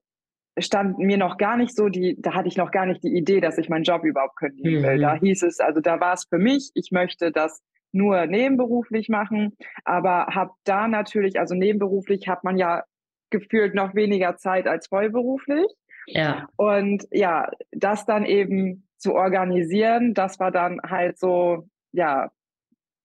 stand 0.59 0.99
mir 0.99 1.16
noch 1.16 1.37
gar 1.38 1.57
nicht 1.57 1.75
so 1.75 1.88
die, 1.88 2.20
da 2.20 2.35
hatte 2.35 2.49
ich 2.49 2.57
noch 2.57 2.70
gar 2.70 2.87
nicht 2.87 3.03
die 3.03 3.16
Idee, 3.16 3.40
dass 3.40 3.59
ich 3.59 3.68
meinen 3.68 3.85
Job 3.85 4.05
überhaupt 4.05 4.37
kündigen 4.37 4.83
will. 4.83 4.96
Mhm. 4.96 5.03
Da 5.03 5.14
hieß 5.14 5.42
es, 5.42 5.61
also 5.61 5.81
da 5.81 6.01
war 6.01 6.14
es 6.14 6.27
für 6.29 6.38
mich, 6.38 6.70
ich 6.75 6.90
möchte 6.90 7.31
das 7.33 7.62
nur 7.92 8.27
nebenberuflich 8.27 9.09
machen, 9.09 9.57
aber 9.85 10.27
habe 10.35 10.53
da 10.64 10.87
natürlich, 10.88 11.38
also 11.38 11.55
nebenberuflich 11.55 12.29
hat 12.29 12.44
man 12.44 12.57
ja 12.57 12.85
gefühlt 13.31 13.75
noch 13.75 13.94
weniger 13.94 14.37
Zeit 14.37 14.66
als 14.66 14.88
vollberuflich. 14.88 15.66
Ja. 16.07 16.49
Und 16.57 17.07
ja, 17.11 17.51
das 17.73 18.05
dann 18.05 18.25
eben 18.25 18.88
zu 18.96 19.14
organisieren, 19.14 20.14
das 20.14 20.38
war 20.40 20.51
dann 20.51 20.81
halt 20.83 21.18
so, 21.18 21.68
ja, 21.92 22.31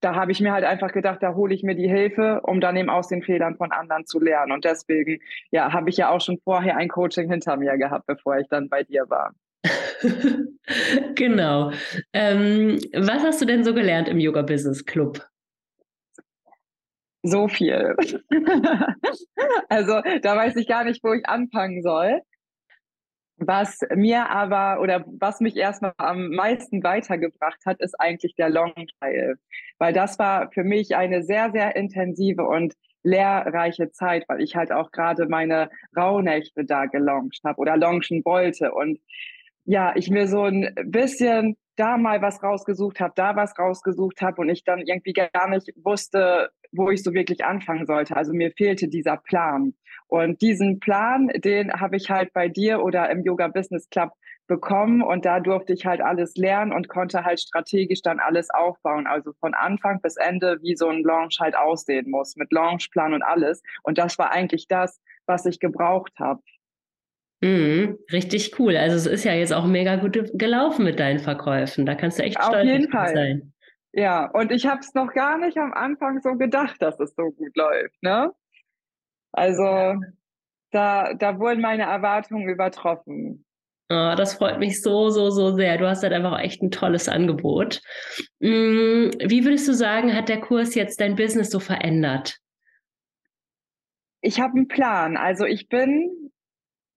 da 0.06 0.14
habe 0.14 0.32
ich 0.32 0.40
mir 0.40 0.54
halt 0.54 0.64
einfach 0.64 0.92
gedacht, 0.92 1.24
da 1.24 1.34
hole 1.34 1.56
ich 1.56 1.64
mir 1.64 1.74
die 1.74 1.88
Hilfe, 1.88 2.42
um 2.44 2.62
dann 2.62 2.78
eben 2.78 2.92
aus 2.92 3.08
den 3.08 3.24
Fehlern 3.24 3.56
von 3.56 3.72
anderen 3.72 4.06
zu 4.06 4.20
lernen. 4.20 4.52
Und 4.52 4.64
deswegen, 4.64 5.20
ja, 5.50 5.74
habe 5.74 5.90
ich 5.90 5.98
ja 5.98 6.12
auch 6.12 6.22
schon 6.22 6.38
vorher 6.44 6.78
ein 6.78 6.90
Coaching 6.90 7.28
hinter 7.28 7.58
mir 7.58 7.76
gehabt, 7.80 8.06
bevor 8.06 8.38
ich 8.38 8.48
dann 8.48 8.70
bei 8.70 8.84
dir 8.84 9.10
war. 9.10 9.34
genau. 11.16 11.72
Ähm, 12.14 12.78
was 12.94 13.24
hast 13.24 13.42
du 13.42 13.46
denn 13.46 13.64
so 13.64 13.74
gelernt 13.74 14.08
im 14.08 14.20
Yoga 14.20 14.44
Business 14.44 14.86
Club? 14.86 15.28
So 17.24 17.48
viel. 17.48 17.96
also 19.70 20.02
da 20.22 20.36
weiß 20.36 20.56
ich 20.58 20.68
gar 20.68 20.84
nicht, 20.84 21.04
wo 21.04 21.14
ich 21.14 21.28
anfangen 21.28 21.82
soll. 21.82 22.22
Was 23.38 23.80
mir 23.94 24.30
aber 24.30 24.82
oder 24.82 25.04
was 25.08 25.42
mich 25.42 25.58
erstmal 25.58 25.94
am 25.98 26.30
meisten 26.30 26.84
weitergebracht 26.84 27.66
hat, 27.66 27.82
ist 27.82 28.00
eigentlich 28.00 28.36
der 28.36 28.50
Long-Teil. 28.50 29.36
Weil 29.78 29.94
das 29.94 30.18
war 30.20 30.52
für 30.52 30.64
mich 30.64 30.96
eine 30.96 31.22
sehr, 31.24 31.52
sehr 31.52 31.76
intensive 31.76 32.44
und 32.44 32.76
lehrreiche 33.04 33.92
Zeit, 33.92 34.26
weil 34.28 34.42
ich 34.42 34.56
halt 34.56 34.72
auch 34.72 34.92
gerade 34.92 35.28
meine 35.28 35.70
Rauhnächte 35.96 36.66
da 36.66 36.86
gelauncht 36.86 37.42
habe 37.44 37.60
oder 37.60 37.78
launchen 37.78 38.24
wollte. 38.24 38.72
Und 38.72 39.00
ja, 39.66 39.94
ich 39.96 40.10
mir 40.10 40.28
so 40.28 40.44
ein 40.44 40.74
bisschen 40.86 41.58
da 41.76 41.98
mal 41.98 42.22
was 42.22 42.42
rausgesucht 42.42 43.00
habe, 43.00 43.14
da 43.16 43.36
was 43.36 43.58
rausgesucht 43.60 44.22
habe 44.22 44.42
und 44.42 44.50
ich 44.50 44.64
dann 44.64 44.80
irgendwie 44.80 45.14
gar 45.14 45.50
nicht 45.50 45.72
wusste, 45.84 46.50
wo 46.76 46.90
ich 46.90 47.04
so 47.04 47.14
wirklich 47.14 47.44
anfangen 47.46 47.86
sollte. 47.86 48.16
Also 48.16 48.34
mir 48.34 48.52
fehlte 48.52 48.88
dieser 48.88 49.18
Plan. 49.18 49.74
Und 50.08 50.42
diesen 50.42 50.80
Plan, 50.80 51.30
den 51.36 51.74
habe 51.74 51.98
ich 51.98 52.10
halt 52.10 52.32
bei 52.34 52.48
dir 52.48 52.82
oder 52.84 53.10
im 53.10 53.24
Yoga 53.24 53.48
Business 53.48 53.90
Club 53.90 54.12
bekommen 54.48 55.02
und 55.02 55.26
da 55.26 55.40
durfte 55.40 55.74
ich 55.74 55.86
halt 55.86 56.02
alles 56.02 56.36
lernen 56.36 56.72
und 56.72 56.88
konnte 56.88 57.24
halt 57.24 57.40
strategisch 57.40 58.02
dann 58.02 58.20
alles 58.20 58.50
aufbauen. 58.52 59.08
Also 59.08 59.34
von 59.40 59.54
Anfang 59.54 60.02
bis 60.02 60.18
Ende, 60.18 60.60
wie 60.62 60.76
so 60.76 60.88
ein 60.90 61.04
Launch 61.04 61.40
halt 61.40 61.56
aussehen 61.58 62.10
muss, 62.10 62.36
mit 62.36 62.52
Launchplan 62.52 63.14
und 63.14 63.24
alles. 63.24 63.64
Und 63.84 63.98
das 63.98 64.18
war 64.20 64.32
eigentlich 64.32 64.68
das, 64.68 65.02
was 65.26 65.46
ich 65.46 65.60
gebraucht 65.60 66.14
habe. 66.20 66.42
Mhm, 67.42 67.98
richtig 68.12 68.60
cool. 68.60 68.78
Also 68.78 68.96
es 68.96 69.06
ist 69.06 69.24
ja 69.24 69.34
jetzt 69.34 69.54
auch 69.54 69.66
mega 69.66 69.98
gut 69.98 70.32
gelaufen 70.34 70.86
mit 70.86 71.00
deinen 71.00 71.20
Verkäufen. 71.20 71.86
Da 71.86 71.96
kannst 71.96 72.20
du 72.20 72.24
echt 72.24 72.42
stolz 72.42 72.56
Auf 72.56 72.64
jeden 72.64 72.92
Fall. 72.92 73.14
sein. 73.14 73.54
Ja, 73.98 74.26
und 74.32 74.52
ich 74.52 74.66
habe 74.66 74.82
es 74.82 74.94
noch 74.94 75.14
gar 75.14 75.38
nicht 75.38 75.58
am 75.58 75.74
Anfang 75.74 76.22
so 76.22 76.36
gedacht, 76.36 76.82
dass 76.82 77.00
es 77.00 77.16
so 77.16 77.32
gut 77.32 77.56
läuft. 77.56 77.96
Ne? 78.04 78.30
Also 79.32 79.96
da, 80.72 81.14
da 81.14 81.40
wurden 81.40 81.62
meine 81.62 81.84
Erwartungen 81.84 82.50
übertroffen. 82.50 83.46
Oh, 83.90 84.14
das 84.18 84.34
freut 84.34 84.60
mich 84.60 84.82
so, 84.82 85.10
so, 85.10 85.30
so 85.30 85.56
sehr. 85.56 85.78
Du 85.78 85.88
hast 85.88 86.04
halt 86.04 86.12
einfach 86.12 86.40
echt 86.40 86.62
ein 86.62 86.72
tolles 86.72 87.08
Angebot. 87.08 87.82
Mm, 88.40 89.12
wie 89.24 89.46
würdest 89.46 89.68
du 89.68 89.74
sagen, 89.74 90.14
hat 90.14 90.28
der 90.28 90.42
Kurs 90.42 90.76
jetzt 90.76 91.00
dein 91.00 91.16
Business 91.16 91.50
so 91.50 91.62
verändert? 91.62 92.38
Ich 94.20 94.42
habe 94.42 94.58
einen 94.58 94.68
Plan. 94.68 95.16
Also 95.16 95.46
ich 95.46 95.70
bin 95.70 96.26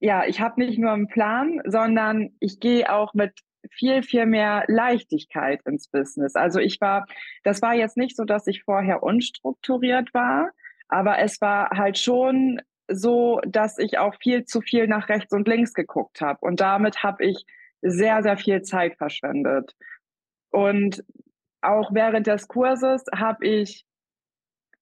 ja, 0.00 0.24
ich 0.26 0.40
habe 0.40 0.60
nicht 0.60 0.78
nur 0.78 0.92
einen 0.92 1.08
Plan, 1.08 1.60
sondern 1.64 2.30
ich 2.40 2.60
gehe 2.60 2.92
auch 2.92 3.14
mit 3.14 3.32
viel, 3.70 4.02
viel 4.02 4.26
mehr 4.26 4.64
Leichtigkeit 4.68 5.60
ins 5.66 5.88
Business. 5.88 6.34
Also 6.34 6.60
ich 6.60 6.80
war, 6.80 7.06
das 7.44 7.62
war 7.62 7.74
jetzt 7.74 7.96
nicht 7.96 8.16
so, 8.16 8.24
dass 8.24 8.46
ich 8.46 8.62
vorher 8.62 9.02
unstrukturiert 9.02 10.12
war, 10.14 10.50
aber 10.88 11.18
es 11.18 11.40
war 11.40 11.70
halt 11.70 11.98
schon 11.98 12.60
so, 12.88 13.40
dass 13.46 13.78
ich 13.78 13.98
auch 13.98 14.14
viel 14.20 14.44
zu 14.44 14.60
viel 14.60 14.86
nach 14.86 15.08
rechts 15.08 15.32
und 15.32 15.46
links 15.46 15.74
geguckt 15.74 16.20
habe. 16.20 16.38
Und 16.40 16.60
damit 16.60 17.02
habe 17.02 17.24
ich 17.24 17.44
sehr, 17.82 18.22
sehr 18.22 18.36
viel 18.36 18.62
Zeit 18.62 18.96
verschwendet. 18.96 19.74
Und 20.50 21.04
auch 21.60 21.92
während 21.92 22.26
des 22.26 22.48
Kurses 22.48 23.04
habe 23.14 23.46
ich 23.46 23.84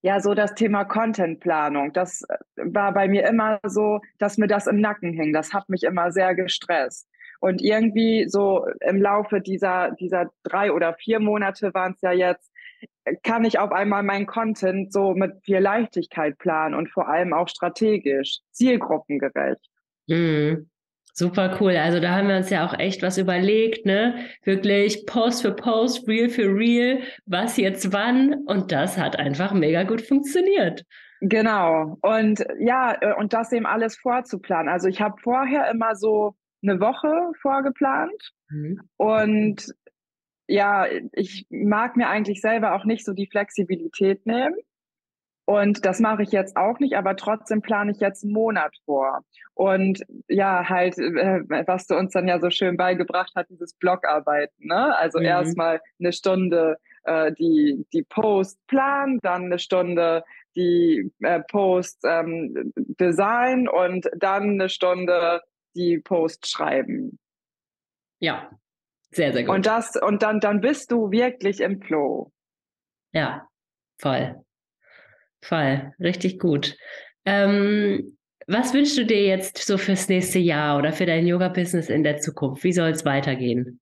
ja 0.03 0.21
so 0.21 0.35
das 0.35 0.55
Thema 0.55 0.85
Contentplanung. 0.85 1.93
Das 1.93 2.23
war 2.57 2.93
bei 2.93 3.09
mir 3.09 3.27
immer 3.27 3.59
so, 3.65 4.01
dass 4.19 4.39
mir 4.39 4.47
das 4.47 4.69
im 4.69 4.81
Nacken 4.81 5.13
hing. 5.13 5.33
Das 5.33 5.53
hat 5.53 5.69
mich 5.69 5.83
immer 5.83 6.13
sehr 6.13 6.35
gestresst. 6.35 7.09
Und 7.41 7.63
irgendwie 7.63 8.29
so 8.29 8.67
im 8.81 9.01
Laufe 9.01 9.41
dieser, 9.41 9.93
dieser 9.93 10.31
drei 10.43 10.73
oder 10.73 10.95
vier 10.95 11.21
Monate 11.21 11.73
waren 11.75 11.93
es 11.93 12.01
ja 12.01 12.13
jetzt, 12.13 12.53
kann 13.23 13.45
ich 13.45 13.59
auf 13.59 13.73
einmal 13.73 14.03
meinen 14.03 14.27
Content 14.27 14.93
so 14.93 15.15
mit 15.15 15.33
viel 15.45 15.59
Leichtigkeit 15.59 16.39
planen 16.39 16.75
und 16.75 16.91
vor 16.91 17.09
allem 17.09 17.33
auch 17.33 17.49
strategisch, 17.49 18.41
zielgruppengerecht. 18.51 19.71
Mhm. 20.09 20.69
Super 21.19 21.57
cool. 21.61 21.75
Also 21.77 21.99
da 21.99 22.15
haben 22.15 22.29
wir 22.29 22.37
uns 22.37 22.51
ja 22.51 22.67
auch 22.67 22.79
echt 22.79 23.03
was 23.03 23.17
überlegt, 23.17 23.87
ne? 23.87 24.17
Wirklich 24.45 25.07
Post 25.07 25.41
für 25.41 25.53
Post, 25.53 26.07
Reel 26.07 26.29
für 26.29 26.55
Reel, 26.55 27.01
was 27.25 27.57
jetzt 27.57 27.95
wann. 27.95 28.35
Und 28.45 28.71
das 28.71 28.99
hat 28.99 29.19
einfach 29.19 29.55
mega 29.55 29.85
gut 29.85 30.03
funktioniert. 30.03 30.85
Genau. 31.23 31.97
Und 32.03 32.45
ja, 32.59 32.99
äh, 33.01 33.15
und 33.15 33.33
das 33.33 33.51
eben 33.53 33.65
alles 33.65 33.97
vorzuplanen. 33.97 34.69
Also 34.69 34.89
ich 34.89 35.01
habe 35.01 35.17
vorher 35.23 35.71
immer 35.71 35.97
so 35.97 36.35
eine 36.69 36.81
Woche 36.81 37.33
vorgeplant. 37.41 38.33
Mhm. 38.49 38.81
Und 38.97 39.67
ja, 40.49 40.87
ich 41.13 41.47
mag 41.51 41.97
mir 41.97 42.09
eigentlich 42.09 42.41
selber 42.41 42.75
auch 42.75 42.85
nicht 42.85 43.05
so 43.05 43.13
die 43.13 43.29
Flexibilität 43.29 44.27
nehmen. 44.27 44.57
Und 45.49 45.87
das 45.87 46.01
mache 46.01 46.25
ich 46.25 46.33
jetzt 46.33 46.57
auch 46.57 46.81
nicht, 46.81 46.97
aber 46.97 47.15
trotzdem 47.15 47.63
plane 47.63 47.93
ich 47.93 48.01
jetzt 48.01 48.25
einen 48.25 48.33
Monat 48.33 48.75
vor. 48.85 49.21
Und 49.55 50.03
ja, 50.27 50.69
halt, 50.69 50.99
äh, 50.99 51.41
was 51.67 51.87
du 51.87 51.97
uns 51.97 52.13
dann 52.13 52.27
ja 52.27 52.41
so 52.41 52.51
schön 52.51 52.77
beigebracht 52.77 53.33
hast, 53.37 53.51
dieses 53.51 53.75
Blogarbeiten. 53.75 54.67
Ne? 54.67 54.97
Also 54.97 55.21
mhm. 55.21 55.25
erstmal 55.25 55.81
eine 56.01 56.13
Stunde 56.13 56.79
äh, 57.05 57.33
die, 57.33 57.87
die 57.93 58.03
Post 58.03 58.59
planen, 58.67 59.21
dann 59.23 59.45
eine 59.45 59.61
Stunde 59.61 60.25
die 60.57 61.13
äh, 61.21 61.41
Post 61.49 62.01
ähm, 62.05 62.73
Design 62.77 63.69
und 63.69 64.09
dann 64.17 64.43
eine 64.55 64.69
Stunde 64.69 65.43
die 65.77 65.99
Post 65.99 66.49
schreiben. 66.49 67.19
Ja, 68.19 68.51
sehr, 69.11 69.33
sehr 69.33 69.45
gut. 69.45 69.55
Und 69.55 69.67
das, 69.67 69.97
und 69.97 70.23
dann, 70.23 70.41
dann 70.41 70.61
bist 70.61 70.91
du 70.91 71.11
wirklich 71.11 71.61
im 71.61 71.81
Flow. 71.81 72.33
Ja, 73.13 73.49
voll. 73.99 74.43
Voll, 75.43 75.93
richtig 76.01 76.39
gut. 76.39 76.77
Ähm, 77.25 78.17
was 78.47 78.75
wünschst 78.75 78.99
du 78.99 79.05
dir 79.05 79.25
jetzt 79.25 79.59
so 79.59 79.77
fürs 79.77 80.09
nächste 80.09 80.39
Jahr 80.39 80.79
oder 80.79 80.93
für 80.93 81.07
dein 81.07 81.27
Yoga-Business 81.27 81.89
in 81.89 82.05
der 82.05 82.19
Zukunft? 82.19 82.65
Wie 82.65 82.73
soll 82.73 82.91
es 82.91 83.05
weitergehen? 83.05 83.81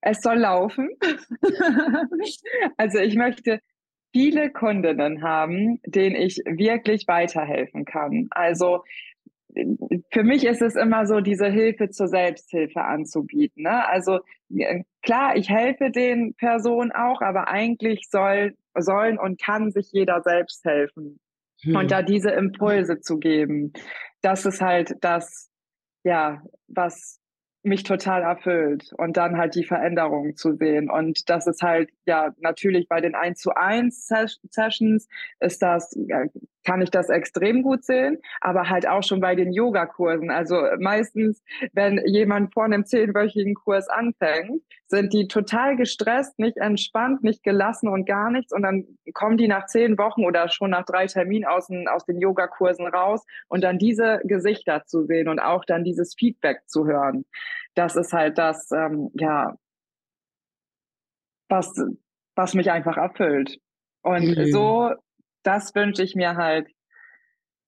Es 0.00 0.20
soll 0.20 0.38
laufen. 0.38 0.90
also 2.76 2.98
ich 2.98 3.16
möchte 3.16 3.60
viele 4.12 4.50
Kundinnen 4.50 5.22
haben, 5.22 5.80
denen 5.84 6.16
ich 6.16 6.38
wirklich 6.44 7.06
weiterhelfen 7.06 7.84
kann. 7.84 8.28
Also 8.30 8.82
für 10.10 10.22
mich 10.22 10.44
ist 10.46 10.62
es 10.62 10.76
immer 10.76 11.06
so, 11.06 11.20
diese 11.20 11.46
Hilfe 11.46 11.90
zur 11.90 12.08
Selbsthilfe 12.08 12.82
anzubieten. 12.82 13.62
Ne? 13.64 13.88
Also 13.88 14.20
klar, 15.02 15.36
ich 15.36 15.48
helfe 15.48 15.90
den 15.90 16.34
Personen 16.34 16.92
auch, 16.92 17.20
aber 17.22 17.48
eigentlich 17.48 18.08
soll, 18.10 18.54
sollen 18.76 19.18
und 19.18 19.40
kann 19.40 19.70
sich 19.70 19.90
jeder 19.92 20.22
selbst 20.22 20.64
helfen. 20.64 21.18
Hm. 21.62 21.76
Und 21.76 21.90
da 21.90 22.02
diese 22.02 22.30
Impulse 22.30 23.00
zu 23.00 23.18
geben, 23.18 23.72
das 24.20 24.44
ist 24.46 24.60
halt 24.60 24.94
das, 25.00 25.50
ja, 26.04 26.42
was 26.68 27.20
mich 27.62 27.82
total 27.82 28.22
erfüllt 28.22 28.92
und 28.96 29.16
dann 29.16 29.36
halt 29.36 29.56
die 29.56 29.64
Veränderung 29.64 30.36
zu 30.36 30.54
sehen. 30.54 30.88
Und 30.88 31.28
das 31.28 31.46
ist 31.46 31.62
halt, 31.62 31.90
ja, 32.06 32.32
natürlich 32.38 32.88
bei 32.88 33.00
den 33.00 33.14
1 33.14 33.40
zu 33.40 33.50
1 33.56 34.06
Sessions 34.50 35.08
ist 35.40 35.62
das, 35.62 35.96
kann 36.66 36.82
ich 36.82 36.90
das 36.90 37.08
extrem 37.08 37.62
gut 37.62 37.84
sehen, 37.84 38.18
aber 38.40 38.68
halt 38.68 38.88
auch 38.88 39.02
schon 39.02 39.20
bei 39.20 39.36
den 39.36 39.52
Yogakursen. 39.52 40.30
Also 40.30 40.60
meistens, 40.80 41.42
wenn 41.72 42.02
jemand 42.06 42.52
vor 42.52 42.64
einem 42.64 42.84
zehnwöchigen 42.84 43.54
Kurs 43.54 43.88
anfängt, 43.88 44.62
sind 44.88 45.12
die 45.12 45.28
total 45.28 45.76
gestresst, 45.76 46.38
nicht 46.38 46.56
entspannt, 46.56 47.22
nicht 47.22 47.44
gelassen 47.44 47.88
und 47.88 48.04
gar 48.04 48.30
nichts. 48.30 48.52
Und 48.52 48.62
dann 48.62 48.84
kommen 49.14 49.36
die 49.36 49.48
nach 49.48 49.66
zehn 49.66 49.96
Wochen 49.96 50.24
oder 50.24 50.48
schon 50.48 50.70
nach 50.70 50.84
drei 50.84 51.06
Terminen 51.06 51.46
aus 51.46 51.68
den, 51.68 51.86
aus 51.88 52.04
den 52.04 52.20
Yogakursen 52.20 52.86
raus 52.86 53.24
und 53.48 53.62
dann 53.62 53.78
diese 53.78 54.20
Gesichter 54.24 54.84
zu 54.86 55.04
sehen 55.04 55.28
und 55.28 55.38
auch 55.38 55.64
dann 55.64 55.84
dieses 55.84 56.14
Feedback 56.18 56.62
zu 56.66 56.86
hören. 56.86 57.24
Das 57.74 57.94
ist 57.94 58.12
halt 58.12 58.38
das, 58.38 58.70
ähm, 58.72 59.10
ja, 59.14 59.56
was, 61.48 61.72
was 62.34 62.54
mich 62.54 62.72
einfach 62.72 62.96
erfüllt. 62.96 63.58
Und 64.02 64.36
mhm. 64.36 64.52
so, 64.52 64.92
das 65.46 65.74
wünsche 65.74 66.02
ich 66.02 66.14
mir 66.14 66.36
halt, 66.36 66.68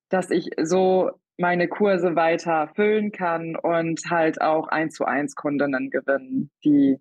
dass 0.08 0.30
ich 0.30 0.50
so 0.62 1.10
meine 1.36 1.68
Kurse 1.68 2.16
weiter 2.16 2.68
füllen 2.74 3.12
kann 3.12 3.54
und 3.56 4.00
halt 4.10 4.40
auch 4.40 4.68
eins 4.68 4.94
zu 4.94 5.04
eins 5.04 5.36
Kundinnen 5.36 5.90
gewinnen, 5.90 6.50
die 6.64 6.96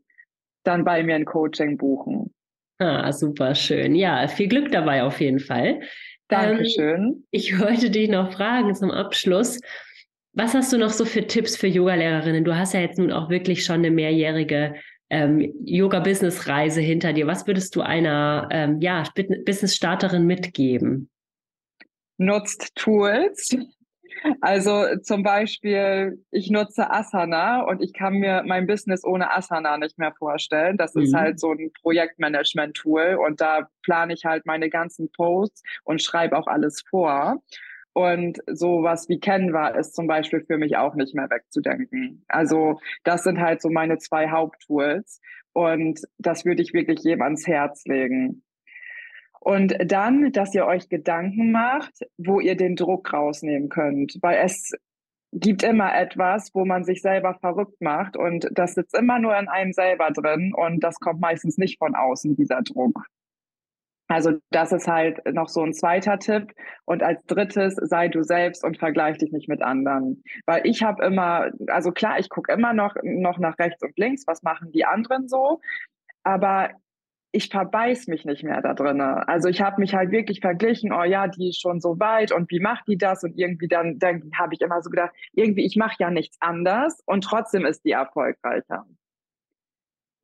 dann 0.63 0.83
bei 0.83 1.01
mir 1.03 1.15
ein 1.15 1.25
Coaching 1.25 1.77
buchen. 1.77 2.33
Ah, 2.79 3.11
super 3.11 3.55
schön. 3.55 3.95
Ja, 3.95 4.27
viel 4.27 4.47
Glück 4.47 4.71
dabei 4.71 5.01
auf 5.01 5.19
jeden 5.19 5.39
Fall. 5.39 5.81
Dankeschön. 6.27 7.03
Ähm, 7.03 7.23
ich 7.31 7.57
wollte 7.59 7.89
dich 7.89 8.09
noch 8.09 8.33
fragen 8.33 8.75
zum 8.75 8.91
Abschluss. 8.91 9.59
Was 10.33 10.53
hast 10.53 10.71
du 10.71 10.77
noch 10.77 10.91
so 10.91 11.05
für 11.05 11.25
Tipps 11.25 11.57
für 11.57 11.65
Yogalehrerinnen? 11.65 12.43
Du 12.43 12.55
hast 12.55 12.73
ja 12.73 12.81
jetzt 12.81 12.99
nun 12.99 13.11
auch 13.11 13.29
wirklich 13.29 13.63
schon 13.63 13.77
eine 13.77 13.89
mehrjährige 13.89 14.75
ähm, 15.09 15.53
Yoga-Business-Reise 15.63 16.81
hinter 16.81 17.13
dir. 17.13 17.27
Was 17.27 17.47
würdest 17.47 17.75
du 17.75 17.81
einer 17.81 18.47
ähm, 18.51 18.81
ja, 18.81 19.03
Business-Starterin 19.15 20.25
mitgeben? 20.25 21.09
Nutzt 22.17 22.75
Tools, 22.75 23.55
also 24.41 24.85
zum 25.01 25.23
Beispiel, 25.23 26.23
ich 26.31 26.49
nutze 26.49 26.89
Asana 26.89 27.61
und 27.61 27.81
ich 27.81 27.93
kann 27.93 28.15
mir 28.15 28.43
mein 28.45 28.67
Business 28.67 29.03
ohne 29.03 29.31
Asana 29.31 29.77
nicht 29.77 29.97
mehr 29.97 30.13
vorstellen. 30.13 30.77
Das 30.77 30.95
mhm. 30.95 31.03
ist 31.03 31.13
halt 31.13 31.39
so 31.39 31.51
ein 31.51 31.71
Projektmanagement-Tool 31.81 33.17
und 33.25 33.41
da 33.41 33.69
plane 33.83 34.13
ich 34.13 34.25
halt 34.25 34.45
meine 34.45 34.69
ganzen 34.69 35.11
Posts 35.11 35.63
und 35.83 36.01
schreibe 36.01 36.37
auch 36.37 36.47
alles 36.47 36.83
vor. 36.89 37.41
Und 37.97 38.37
sowas 38.45 39.09
wie 39.09 39.19
Canva 39.19 39.69
ist 39.69 39.95
zum 39.95 40.05
Beispiel 40.05 40.41
für 40.45 40.59
mich 40.59 40.77
auch 40.77 40.93
nicht 40.93 41.15
mehr 41.15 41.31
wegzudenken. 41.31 42.23
Also 42.27 42.79
das 43.03 43.23
sind 43.23 43.39
halt 43.39 43.59
so 43.59 43.71
meine 43.71 43.97
zwei 43.97 44.29
Haupttools. 44.29 45.19
Und 45.51 46.01
das 46.19 46.45
würde 46.45 46.61
ich 46.61 46.75
wirklich 46.75 46.99
jedem 46.99 47.23
ans 47.23 47.47
Herz 47.47 47.85
legen. 47.85 48.43
Und 49.39 49.75
dann, 49.83 50.31
dass 50.31 50.53
ihr 50.53 50.67
euch 50.67 50.89
Gedanken 50.89 51.51
macht, 51.51 52.05
wo 52.19 52.39
ihr 52.39 52.55
den 52.55 52.75
Druck 52.75 53.11
rausnehmen 53.11 53.69
könnt, 53.69 54.19
weil 54.21 54.45
es 54.45 54.73
gibt 55.33 55.63
immer 55.63 55.97
etwas, 55.97 56.53
wo 56.53 56.65
man 56.65 56.83
sich 56.83 57.01
selber 57.01 57.33
verrückt 57.41 57.81
macht 57.81 58.15
und 58.15 58.47
das 58.51 58.75
sitzt 58.75 58.95
immer 58.95 59.17
nur 59.17 59.35
in 59.39 59.47
einem 59.47 59.73
selber 59.73 60.11
drin 60.11 60.53
und 60.55 60.83
das 60.83 60.99
kommt 60.99 61.19
meistens 61.19 61.57
nicht 61.57 61.79
von 61.79 61.95
außen, 61.95 62.35
dieser 62.35 62.61
Druck. 62.61 63.07
Also 64.07 64.33
das 64.51 64.71
ist 64.71 64.87
halt 64.87 65.19
noch 65.33 65.49
so 65.49 65.61
ein 65.61 65.73
zweiter 65.73 66.17
Tipp. 66.19 66.53
Und 66.85 67.03
als 67.03 67.23
drittes, 67.25 67.75
sei 67.75 68.07
du 68.07 68.23
selbst 68.23 68.63
und 68.63 68.77
vergleich 68.77 69.17
dich 69.17 69.31
nicht 69.31 69.49
mit 69.49 69.61
anderen. 69.61 70.23
Weil 70.45 70.61
ich 70.65 70.83
habe 70.83 71.05
immer, 71.05 71.51
also 71.67 71.91
klar, 71.91 72.19
ich 72.19 72.29
gucke 72.29 72.51
immer 72.51 72.73
noch, 72.73 72.95
noch 73.03 73.37
nach 73.39 73.59
rechts 73.59 73.83
und 73.83 73.97
links, 73.97 74.25
was 74.27 74.43
machen 74.43 74.71
die 74.71 74.85
anderen 74.85 75.27
so. 75.27 75.59
Aber 76.23 76.71
ich 77.31 77.49
verbeiß 77.49 78.07
mich 78.07 78.25
nicht 78.25 78.43
mehr 78.43 78.61
da 78.61 78.73
drin. 78.73 79.01
Also 79.01 79.49
ich 79.49 79.61
habe 79.61 79.81
mich 79.81 79.93
halt 79.93 80.11
wirklich 80.11 80.39
verglichen, 80.39 80.93
oh 80.93 81.03
ja, 81.03 81.27
die 81.27 81.49
ist 81.49 81.61
schon 81.61 81.81
so 81.81 81.99
weit 81.99 82.31
und 82.31 82.49
wie 82.49 82.59
macht 82.59 82.87
die 82.87 82.97
das? 82.97 83.23
Und 83.23 83.37
irgendwie 83.37 83.67
dann, 83.67 83.99
dann 83.99 84.31
habe 84.37 84.53
ich 84.53 84.61
immer 84.61 84.81
so 84.81 84.89
gedacht, 84.89 85.11
irgendwie, 85.33 85.65
ich 85.65 85.75
mache 85.75 85.95
ja 85.99 86.09
nichts 86.09 86.37
anders 86.39 87.01
und 87.05 87.23
trotzdem 87.23 87.65
ist 87.65 87.83
die 87.83 87.91
erfolgreicher. 87.91 88.85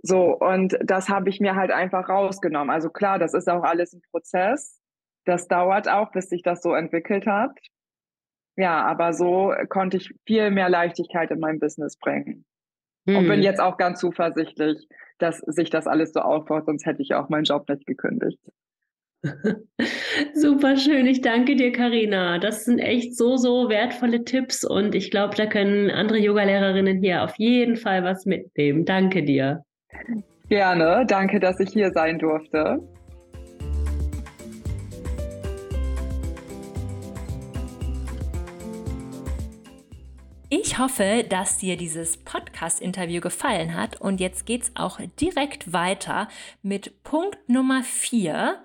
So, 0.06 0.38
und 0.38 0.78
das 0.84 1.08
habe 1.08 1.30
ich 1.30 1.40
mir 1.40 1.56
halt 1.56 1.72
einfach 1.72 2.10
rausgenommen. 2.10 2.70
Also 2.70 2.90
klar, 2.90 3.20
das 3.20 3.34
ist 3.34 3.50
auch 3.50 3.64
alles 3.64 3.94
ein 3.94 4.02
Prozess. 4.12 4.82
Das 5.26 5.48
dauert 5.48 5.88
auch, 5.88 6.12
bis 6.12 6.30
sich 6.30 6.44
das 6.44 6.62
so 6.62 6.74
entwickelt 6.74 7.26
hat. 7.26 7.58
Ja, 8.58 8.84
aber 8.86 9.14
so 9.14 9.54
konnte 9.70 9.98
ich 9.98 10.14
viel 10.28 10.52
mehr 10.52 10.68
Leichtigkeit 10.68 11.32
in 11.32 11.40
mein 11.40 11.60
Business 11.60 11.98
bringen. 11.98 12.46
Hm. 13.08 13.16
Und 13.16 13.28
bin 13.28 13.38
hm. 13.38 13.44
jetzt 13.44 13.62
auch 13.62 13.78
ganz 13.78 14.02
zuversichtlich, 14.02 14.88
dass 15.20 15.38
sich 15.40 15.70
das 15.70 15.88
alles 15.88 16.12
so 16.12 16.20
aufbaut, 16.20 16.66
sonst 16.66 16.86
hätte 16.86 17.02
ich 17.02 17.14
auch 17.16 17.30
meinen 17.30 17.46
Job 17.46 17.68
nicht 17.70 17.86
gekündigt. 17.86 18.40
Super 20.34 20.76
schön. 20.76 21.08
Ich 21.08 21.22
danke 21.22 21.56
dir, 21.56 21.72
Karina. 21.72 22.40
Das 22.40 22.66
sind 22.66 22.80
echt 22.80 23.16
so, 23.16 23.38
so 23.38 23.70
wertvolle 23.70 24.26
Tipps 24.26 24.66
und 24.66 24.96
ich 24.96 25.12
glaube, 25.12 25.36
da 25.36 25.46
können 25.46 25.90
andere 25.90 26.18
Yogalehrerinnen 26.18 27.02
hier 27.02 27.24
auf 27.24 27.36
jeden 27.38 27.78
Fall 27.78 28.04
was 28.04 28.26
mitnehmen. 28.26 28.84
Danke 28.84 29.24
dir. 29.24 29.64
Gerne. 30.50 31.06
Danke, 31.08 31.40
dass 31.40 31.60
ich 31.60 31.72
hier 31.72 31.92
sein 31.92 32.20
durfte. 32.20 32.82
Ich 40.56 40.78
hoffe, 40.78 41.26
dass 41.28 41.58
dir 41.58 41.78
dieses 41.78 42.18
Podcast-Interview 42.18 43.22
gefallen 43.22 43.74
hat 43.74 44.00
und 44.00 44.20
jetzt 44.20 44.46
geht 44.46 44.62
es 44.62 44.72
auch 44.76 45.00
direkt 45.20 45.74
weiter 45.74 46.28
mit 46.62 47.02
Punkt 47.04 47.40
Nummer 47.50 47.82
4, 47.84 48.64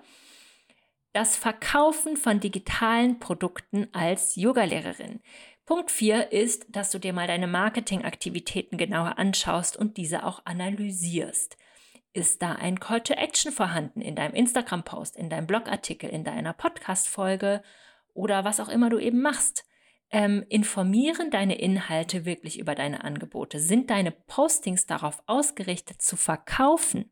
das 1.13 1.35
Verkaufen 1.35 2.15
von 2.15 2.39
digitalen 2.39 3.19
Produkten 3.19 3.87
als 3.91 4.35
Yogalehrerin. 4.35 5.21
Punkt 5.69 5.91
4 5.91 6.31
ist, 6.31 6.65
dass 6.69 6.89
du 6.89 6.97
dir 6.97 7.13
mal 7.13 7.27
deine 7.27 7.45
Marketingaktivitäten 7.45 8.79
genauer 8.79 9.19
anschaust 9.19 9.77
und 9.77 9.97
diese 9.97 10.25
auch 10.25 10.41
analysierst. 10.43 11.57
Ist 12.11 12.41
da 12.41 12.53
ein 12.53 12.79
Call 12.79 13.01
to 13.01 13.13
Action 13.13 13.51
vorhanden 13.51 14.01
in 14.01 14.15
deinem 14.15 14.33
Instagram-Post, 14.33 15.15
in 15.15 15.29
deinem 15.29 15.45
Blogartikel, 15.45 16.09
in 16.09 16.23
deiner 16.23 16.53
Podcast-Folge 16.53 17.61
oder 18.15 18.43
was 18.43 18.59
auch 18.59 18.69
immer 18.69 18.89
du 18.89 18.97
eben 18.97 19.21
machst? 19.21 19.63
ähm, 20.11 20.43
informieren 20.49 21.29
deine 21.29 21.59
Inhalte 21.59 22.25
wirklich 22.25 22.57
über 22.57 22.73
deine 22.73 23.03
Angebote? 23.03 23.59
Sind 23.59 23.91
deine 23.91 24.09
Postings 24.11 24.87
darauf 24.87 25.21
ausgerichtet 25.27 26.01
zu 26.01 26.17
verkaufen? 26.17 27.11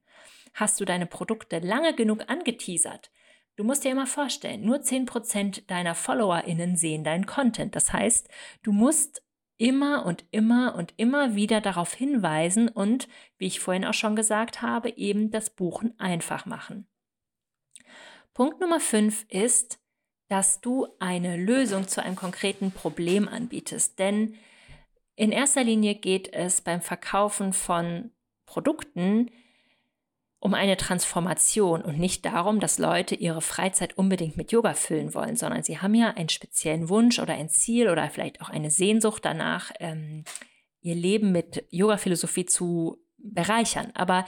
Hast 0.56 0.80
du 0.80 0.86
deine 0.86 1.06
Produkte 1.06 1.60
lange 1.60 1.94
genug 1.94 2.24
angeteasert? 2.28 3.12
Du 3.58 3.64
musst 3.64 3.84
dir 3.84 3.92
immer 3.92 4.06
vorstellen, 4.06 4.64
nur 4.64 4.78
10% 4.78 5.66
deiner 5.66 5.96
FollowerInnen 5.96 6.78
sehen 6.78 7.04
deinen 7.04 7.26
Content. 7.26 7.76
Das 7.76 7.92
heißt, 7.92 8.30
du 8.62 8.72
musst 8.72 9.24
immer 9.58 10.06
und 10.06 10.26
immer 10.30 10.76
und 10.76 10.94
immer 10.98 11.34
wieder 11.36 11.60
darauf 11.60 11.92
hinweisen 11.94 12.70
und, 12.70 13.08
wie 13.40 13.48
ich 13.48 13.60
vorhin 13.60 13.84
auch 13.84 13.96
schon 13.96 14.16
gesagt 14.16 14.62
habe, 14.62 14.96
eben 14.96 15.32
das 15.32 15.50
Buchen 15.50 16.00
einfach 16.00 16.46
machen. 16.46 16.88
Punkt 18.36 18.62
Nummer 18.62 18.80
5 18.80 19.26
ist, 19.30 19.80
dass 20.30 20.62
du 20.62 20.88
eine 21.00 21.36
Lösung 21.38 21.88
zu 21.88 22.04
einem 22.04 22.16
konkreten 22.16 22.72
Problem 22.72 23.28
anbietest. 23.28 23.98
Denn 23.98 24.36
in 25.16 25.32
erster 25.32 25.64
Linie 25.64 25.96
geht 25.96 26.32
es 26.32 26.62
beim 26.62 26.82
Verkaufen 26.82 27.54
von 27.54 28.12
Produkten 28.46 29.32
um 30.40 30.54
eine 30.54 30.78
Transformation 30.78 31.82
und 31.82 31.98
nicht 31.98 32.26
darum, 32.26 32.60
dass 32.60 32.78
Leute 32.78 33.16
ihre 33.16 33.42
Freizeit 33.42 33.98
unbedingt 33.98 34.38
mit 34.38 34.52
Yoga 34.52 34.74
füllen 34.74 35.14
wollen, 35.14 35.36
sondern 35.36 35.64
sie 35.64 35.80
haben 35.80 35.96
ja 35.96 36.12
einen 36.12 36.30
speziellen 36.30 36.90
Wunsch 36.90 37.20
oder 37.20 37.34
ein 37.34 37.50
Ziel 37.50 37.90
oder 37.90 38.10
vielleicht 38.10 38.42
auch 38.42 38.50
eine 38.50 38.70
Sehnsucht 38.70 39.26
danach, 39.26 39.72
ähm, 39.80 40.24
ihr 40.82 40.96
Leben 40.96 41.32
mit 41.32 41.66
Yoga-Philosophie 41.72 42.46
zu 42.46 42.98
bereichern. 43.18 43.92
Aber 43.96 44.26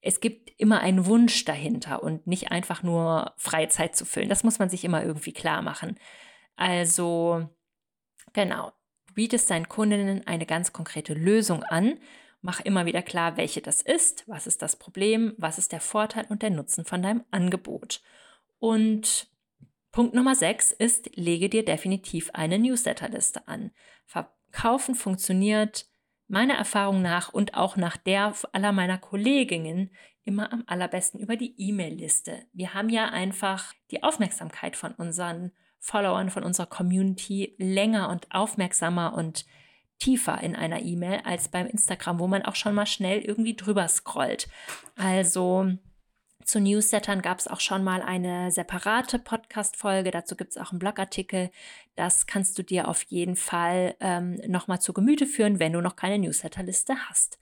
es 0.00 0.20
gibt 0.20 0.50
immer 0.58 0.80
einen 0.80 1.06
Wunsch 1.06 1.44
dahinter 1.44 2.02
und 2.02 2.26
nicht 2.26 2.50
einfach 2.50 2.82
nur 2.82 3.32
freie 3.36 3.68
Zeit 3.68 3.96
zu 3.96 4.04
füllen. 4.04 4.28
Das 4.28 4.42
muss 4.42 4.58
man 4.58 4.68
sich 4.68 4.84
immer 4.84 5.04
irgendwie 5.04 5.32
klar 5.32 5.62
machen. 5.62 5.98
Also, 6.56 7.48
genau, 8.32 8.72
bietest 9.14 9.50
deinen 9.50 9.68
Kundinnen 9.68 10.26
eine 10.26 10.46
ganz 10.46 10.72
konkrete 10.72 11.14
Lösung 11.14 11.62
an. 11.62 11.98
Mach 12.42 12.60
immer 12.60 12.86
wieder 12.86 13.02
klar, 13.02 13.36
welche 13.36 13.62
das 13.62 13.80
ist, 13.80 14.24
was 14.26 14.46
ist 14.46 14.62
das 14.62 14.76
Problem, 14.76 15.32
was 15.38 15.58
ist 15.58 15.70
der 15.72 15.80
Vorteil 15.80 16.26
und 16.28 16.42
der 16.42 16.50
Nutzen 16.50 16.84
von 16.84 17.00
deinem 17.00 17.24
Angebot. 17.30 18.02
Und 18.58 19.28
Punkt 19.92 20.14
Nummer 20.14 20.34
6 20.34 20.72
ist, 20.72 21.16
lege 21.16 21.48
dir 21.48 21.64
definitiv 21.64 22.30
eine 22.32 22.58
Newsletterliste 22.58 23.46
an. 23.46 23.70
Verkaufen 24.06 24.94
funktioniert 24.96 25.86
meiner 26.26 26.54
Erfahrung 26.54 27.00
nach 27.00 27.32
und 27.32 27.54
auch 27.54 27.76
nach 27.76 27.96
der 27.96 28.34
aller 28.52 28.72
meiner 28.72 28.98
Kolleginnen 28.98 29.90
immer 30.24 30.52
am 30.52 30.64
allerbesten 30.66 31.20
über 31.20 31.36
die 31.36 31.54
E-Mail-Liste. 31.58 32.46
Wir 32.52 32.74
haben 32.74 32.88
ja 32.88 33.06
einfach 33.10 33.72
die 33.90 34.02
Aufmerksamkeit 34.02 34.76
von 34.76 34.92
unseren 34.92 35.52
Followern, 35.78 36.30
von 36.30 36.42
unserer 36.42 36.66
Community 36.66 37.54
länger 37.58 38.08
und 38.08 38.32
aufmerksamer 38.32 39.14
und 39.14 39.44
tiefer 40.02 40.42
in 40.42 40.56
einer 40.56 40.82
E-Mail 40.82 41.20
als 41.24 41.48
beim 41.48 41.68
Instagram, 41.68 42.18
wo 42.18 42.26
man 42.26 42.42
auch 42.42 42.56
schon 42.56 42.74
mal 42.74 42.86
schnell 42.86 43.20
irgendwie 43.20 43.54
drüber 43.54 43.86
scrollt. 43.86 44.48
Also 44.96 45.70
zu 46.44 46.60
Newslettern 46.60 47.22
gab 47.22 47.38
es 47.38 47.46
auch 47.46 47.60
schon 47.60 47.84
mal 47.84 48.02
eine 48.02 48.50
separate 48.50 49.20
Podcast-Folge. 49.20 50.10
Dazu 50.10 50.34
gibt 50.34 50.50
es 50.50 50.58
auch 50.58 50.72
einen 50.72 50.80
Blogartikel. 50.80 51.50
Das 51.94 52.26
kannst 52.26 52.58
du 52.58 52.64
dir 52.64 52.88
auf 52.88 53.04
jeden 53.04 53.36
Fall 53.36 53.94
ähm, 54.00 54.40
nochmal 54.48 54.80
zu 54.80 54.92
Gemüte 54.92 55.26
führen, 55.26 55.60
wenn 55.60 55.72
du 55.72 55.80
noch 55.80 55.94
keine 55.94 56.18
Newsletterliste 56.18 56.94
hast. 57.08 57.38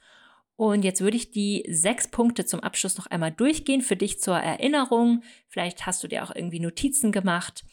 Und 0.56 0.84
jetzt 0.84 1.00
würde 1.00 1.16
ich 1.16 1.30
die 1.30 1.64
sechs 1.70 2.08
Punkte 2.08 2.44
zum 2.44 2.60
Abschluss 2.60 2.98
noch 2.98 3.06
einmal 3.06 3.32
durchgehen 3.32 3.80
für 3.80 3.96
dich 3.96 4.20
zur 4.20 4.36
Erinnerung. 4.36 5.22
Vielleicht 5.48 5.86
hast 5.86 6.04
du 6.04 6.08
dir 6.08 6.22
auch 6.22 6.34
irgendwie 6.34 6.60
Notizen 6.60 7.10
gemacht. 7.10 7.64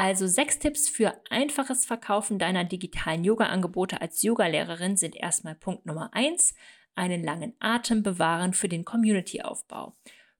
Also 0.00 0.26
sechs 0.26 0.58
Tipps 0.58 0.88
für 0.88 1.12
einfaches 1.28 1.84
Verkaufen 1.84 2.38
deiner 2.38 2.64
digitalen 2.64 3.22
Yoga-Angebote 3.22 4.00
als 4.00 4.22
Yogalehrerin 4.22 4.96
sind 4.96 5.14
erstmal 5.14 5.54
Punkt 5.54 5.84
Nummer 5.84 6.08
eins, 6.14 6.54
einen 6.94 7.22
langen 7.22 7.54
Atem 7.58 8.02
bewahren 8.02 8.54
für 8.54 8.70
den 8.70 8.86
Community-Aufbau. 8.86 9.94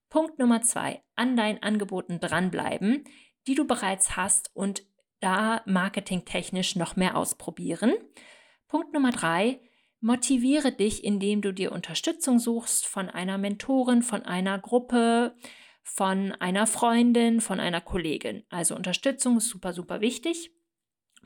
Punkt 0.08 0.38
Nummer 0.38 0.62
zwei, 0.62 1.02
an 1.14 1.36
deinen 1.36 1.62
Angeboten 1.62 2.20
dranbleiben, 2.20 3.04
die 3.46 3.54
du 3.54 3.66
bereits 3.66 4.16
hast 4.16 4.50
und 4.56 4.82
da 5.20 5.60
marketingtechnisch 5.66 6.76
noch 6.76 6.96
mehr 6.96 7.14
ausprobieren. 7.14 7.92
Punkt 8.66 8.94
Nummer 8.94 9.10
drei, 9.10 9.60
motiviere 10.00 10.72
dich, 10.72 11.04
indem 11.04 11.42
du 11.42 11.52
dir 11.52 11.72
Unterstützung 11.72 12.38
suchst 12.38 12.86
von 12.86 13.10
einer 13.10 13.36
Mentorin, 13.36 14.00
von 14.00 14.22
einer 14.22 14.58
Gruppe, 14.58 15.34
von 15.94 16.32
einer 16.32 16.66
Freundin, 16.66 17.40
von 17.40 17.60
einer 17.60 17.80
Kollegin. 17.80 18.44
Also 18.48 18.76
Unterstützung 18.76 19.38
ist 19.38 19.48
super, 19.48 19.72
super 19.72 20.00
wichtig. 20.00 20.50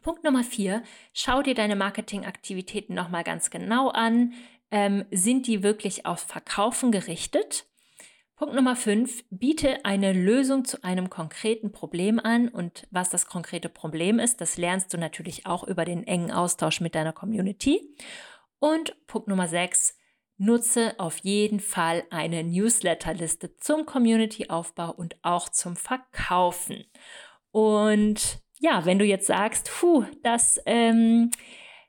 Punkt 0.02 0.24
Nummer 0.24 0.42
vier, 0.42 0.82
schau 1.12 1.42
dir 1.42 1.54
deine 1.54 1.76
Marketingaktivitäten 1.76 2.94
nochmal 2.94 3.24
ganz 3.24 3.50
genau 3.50 3.88
an. 3.88 4.32
Ähm, 4.70 5.04
sind 5.10 5.46
die 5.46 5.62
wirklich 5.62 6.06
auf 6.06 6.20
Verkaufen 6.20 6.92
gerichtet? 6.92 7.66
Punkt 8.36 8.56
Nummer 8.56 8.74
5. 8.74 9.24
Biete 9.30 9.84
eine 9.84 10.12
Lösung 10.12 10.64
zu 10.64 10.82
einem 10.82 11.08
konkreten 11.08 11.70
Problem 11.70 12.18
an. 12.18 12.48
Und 12.48 12.88
was 12.90 13.08
das 13.08 13.26
konkrete 13.26 13.68
Problem 13.68 14.18
ist, 14.18 14.40
das 14.40 14.56
lernst 14.56 14.92
du 14.92 14.98
natürlich 14.98 15.46
auch 15.46 15.62
über 15.62 15.84
den 15.84 16.04
engen 16.04 16.32
Austausch 16.32 16.80
mit 16.80 16.96
deiner 16.96 17.12
Community. 17.12 17.94
Und 18.58 18.96
Punkt 19.06 19.28
Nummer 19.28 19.46
6. 19.46 19.96
Nutze 20.36 20.94
auf 20.98 21.18
jeden 21.18 21.60
Fall 21.60 22.04
eine 22.10 22.42
Newsletterliste 22.42 23.56
zum 23.56 23.86
Community-Aufbau 23.86 24.90
und 24.90 25.16
auch 25.22 25.48
zum 25.48 25.76
Verkaufen. 25.76 26.84
Und 27.50 28.40
ja, 28.58 28.84
wenn 28.84 28.98
du 28.98 29.04
jetzt 29.04 29.26
sagst, 29.26 29.70
puh, 29.70 30.04
das 30.22 30.60
ähm, 30.66 31.30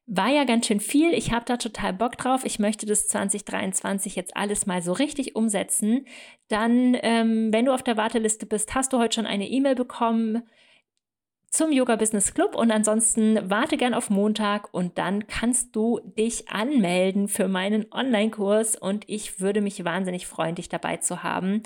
war 0.08 0.29
ja 0.29 0.43
ganz 0.43 0.67
schön 0.67 0.79
viel. 0.79 1.13
Ich 1.13 1.31
habe 1.31 1.45
da 1.45 1.58
total 1.58 1.93
Bock 1.93 2.17
drauf. 2.17 2.45
Ich 2.45 2.60
möchte 2.60 2.86
das 2.86 3.08
2023 3.08 4.15
jetzt 4.15 4.36
alles 4.38 4.67
mal 4.67 4.81
so 4.84 4.93
richtig 4.93 5.36
umsetzen. 5.36 6.05
Dann, 6.47 6.95
ähm, 7.01 7.51
wenn 7.51 7.65
du 7.65 7.73
auf 7.73 7.81
der 7.81 7.97
Warteliste 7.97 8.45
bist, 8.45 8.75
hast 8.75 8.93
du 8.93 8.99
heute 8.99 9.15
schon 9.15 9.25
eine 9.25 9.47
E-Mail 9.49 9.75
bekommen 9.75 10.43
zum 11.56 11.72
Yoga 11.72 11.96
Business 11.96 12.34
Club 12.34 12.54
und 12.54 12.70
ansonsten 12.70 13.50
warte 13.50 13.78
gern 13.78 13.94
auf 13.94 14.10
Montag 14.10 14.74
und 14.74 14.98
dann 14.98 15.26
kannst 15.28 15.74
du 15.74 16.02
dich 16.18 16.50
anmelden 16.50 17.30
für 17.30 17.48
meinen 17.48 17.86
Online-Kurs 17.94 18.76
und 18.76 19.06
ich 19.08 19.39
würde 19.39 19.62
mich 19.62 19.86
wahnsinnig 19.86 20.28
freuen, 20.28 20.56
dich 20.56 20.68
dabei 20.68 20.98
zu 20.98 21.24
haben. 21.24 21.63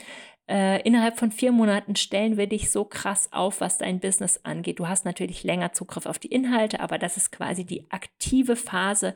Äh, 0.47 0.83
innerhalb 0.83 1.17
von 1.17 1.31
vier 1.31 1.51
Monaten 1.51 1.95
stellen 1.95 2.37
wir 2.37 2.45
dich 2.45 2.69
so 2.69 2.85
krass 2.85 3.29
auf, 3.33 3.61
was 3.61 3.79
dein 3.79 3.99
Business 3.99 4.39
angeht. 4.43 4.77
Du 4.77 4.87
hast 4.87 5.05
natürlich 5.05 5.43
länger 5.43 5.73
Zugriff 5.73 6.05
auf 6.05 6.19
die 6.19 6.31
Inhalte, 6.31 6.81
aber 6.81 6.99
das 6.99 7.17
ist 7.17 7.31
quasi 7.31 7.65
die 7.65 7.89
aktive 7.89 8.55
Phase, 8.55 9.15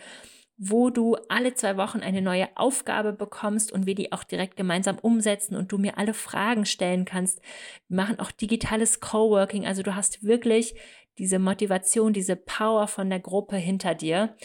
wo 0.57 0.89
du 0.89 1.15
alle 1.29 1.53
zwei 1.55 1.77
Wochen 1.77 1.99
eine 1.99 2.21
neue 2.21 2.47
Aufgabe 2.55 3.13
bekommst 3.13 3.71
und 3.71 3.85
wir 3.85 3.95
die 3.95 4.11
auch 4.11 4.23
direkt 4.23 4.55
gemeinsam 4.55 4.99
umsetzen 4.99 5.55
und 5.55 5.71
du 5.71 5.77
mir 5.77 5.97
alle 5.97 6.13
Fragen 6.13 6.65
stellen 6.65 7.05
kannst. 7.05 7.41
Wir 7.87 7.97
machen 7.97 8.19
auch 8.19 8.31
digitales 8.31 8.99
Coworking, 8.99 9.65
also 9.65 9.83
du 9.83 9.95
hast 9.95 10.23
wirklich 10.23 10.75
diese 11.17 11.39
Motivation, 11.39 12.13
diese 12.13 12.35
Power 12.35 12.87
von 12.87 13.09
der 13.09 13.19
Gruppe 13.19 13.57
hinter 13.57 13.95
dir. 13.95 14.35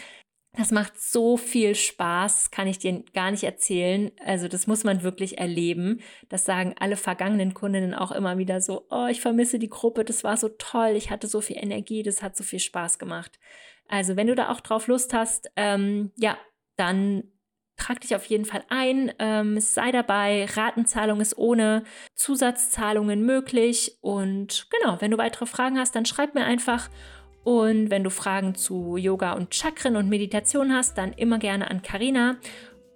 Das 0.58 0.72
macht 0.72 1.00
so 1.00 1.36
viel 1.36 1.76
Spaß, 1.76 2.50
kann 2.50 2.66
ich 2.66 2.80
dir 2.80 3.04
gar 3.14 3.30
nicht 3.30 3.44
erzählen. 3.44 4.10
Also 4.24 4.48
das 4.48 4.66
muss 4.66 4.82
man 4.82 5.04
wirklich 5.04 5.38
erleben. 5.38 6.00
Das 6.30 6.44
sagen 6.44 6.74
alle 6.80 6.96
vergangenen 6.96 7.54
Kundinnen 7.54 7.94
auch 7.94 8.10
immer 8.10 8.38
wieder 8.38 8.60
so, 8.60 8.84
oh, 8.90 9.06
ich 9.06 9.20
vermisse 9.20 9.60
die 9.60 9.68
Gruppe, 9.68 10.04
das 10.04 10.24
war 10.24 10.36
so 10.36 10.48
toll, 10.48 10.94
ich 10.96 11.12
hatte 11.12 11.28
so 11.28 11.40
viel 11.40 11.58
Energie, 11.58 12.02
das 12.02 12.22
hat 12.22 12.36
so 12.36 12.42
viel 12.42 12.58
Spaß 12.58 12.98
gemacht. 12.98 13.38
Also 13.86 14.16
wenn 14.16 14.26
du 14.26 14.34
da 14.34 14.50
auch 14.50 14.60
drauf 14.60 14.88
Lust 14.88 15.14
hast, 15.14 15.48
ähm, 15.54 16.10
ja, 16.16 16.36
dann 16.74 17.22
trag 17.76 18.00
dich 18.00 18.16
auf 18.16 18.24
jeden 18.24 18.44
Fall 18.44 18.64
ein, 18.68 19.12
ähm, 19.20 19.60
sei 19.60 19.92
dabei, 19.92 20.44
Ratenzahlung 20.46 21.20
ist 21.20 21.38
ohne 21.38 21.84
Zusatzzahlungen 22.16 23.24
möglich 23.24 23.96
und 24.00 24.66
genau, 24.70 25.00
wenn 25.00 25.12
du 25.12 25.18
weitere 25.18 25.46
Fragen 25.46 25.78
hast, 25.78 25.94
dann 25.94 26.04
schreib 26.04 26.34
mir 26.34 26.44
einfach 26.44 26.90
und 27.44 27.90
wenn 27.90 28.04
du 28.04 28.10
Fragen 28.10 28.54
zu 28.54 28.96
Yoga 28.96 29.32
und 29.32 29.54
Chakren 29.54 29.96
und 29.96 30.08
Meditation 30.08 30.72
hast, 30.72 30.98
dann 30.98 31.12
immer 31.12 31.38
gerne 31.38 31.70
an 31.70 31.82
Karina. 31.82 32.36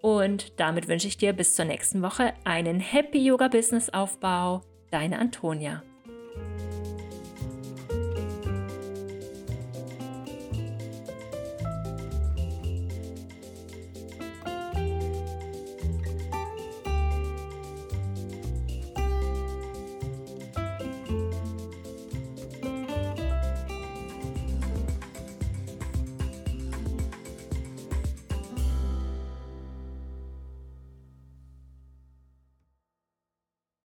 Und 0.00 0.60
damit 0.60 0.88
wünsche 0.88 1.06
ich 1.08 1.16
dir 1.16 1.32
bis 1.32 1.54
zur 1.54 1.64
nächsten 1.64 2.02
Woche 2.02 2.34
einen 2.44 2.80
Happy 2.80 3.24
Yoga 3.24 3.48
Business 3.48 3.88
Aufbau. 3.88 4.62
Deine 4.90 5.18
Antonia. 5.18 5.82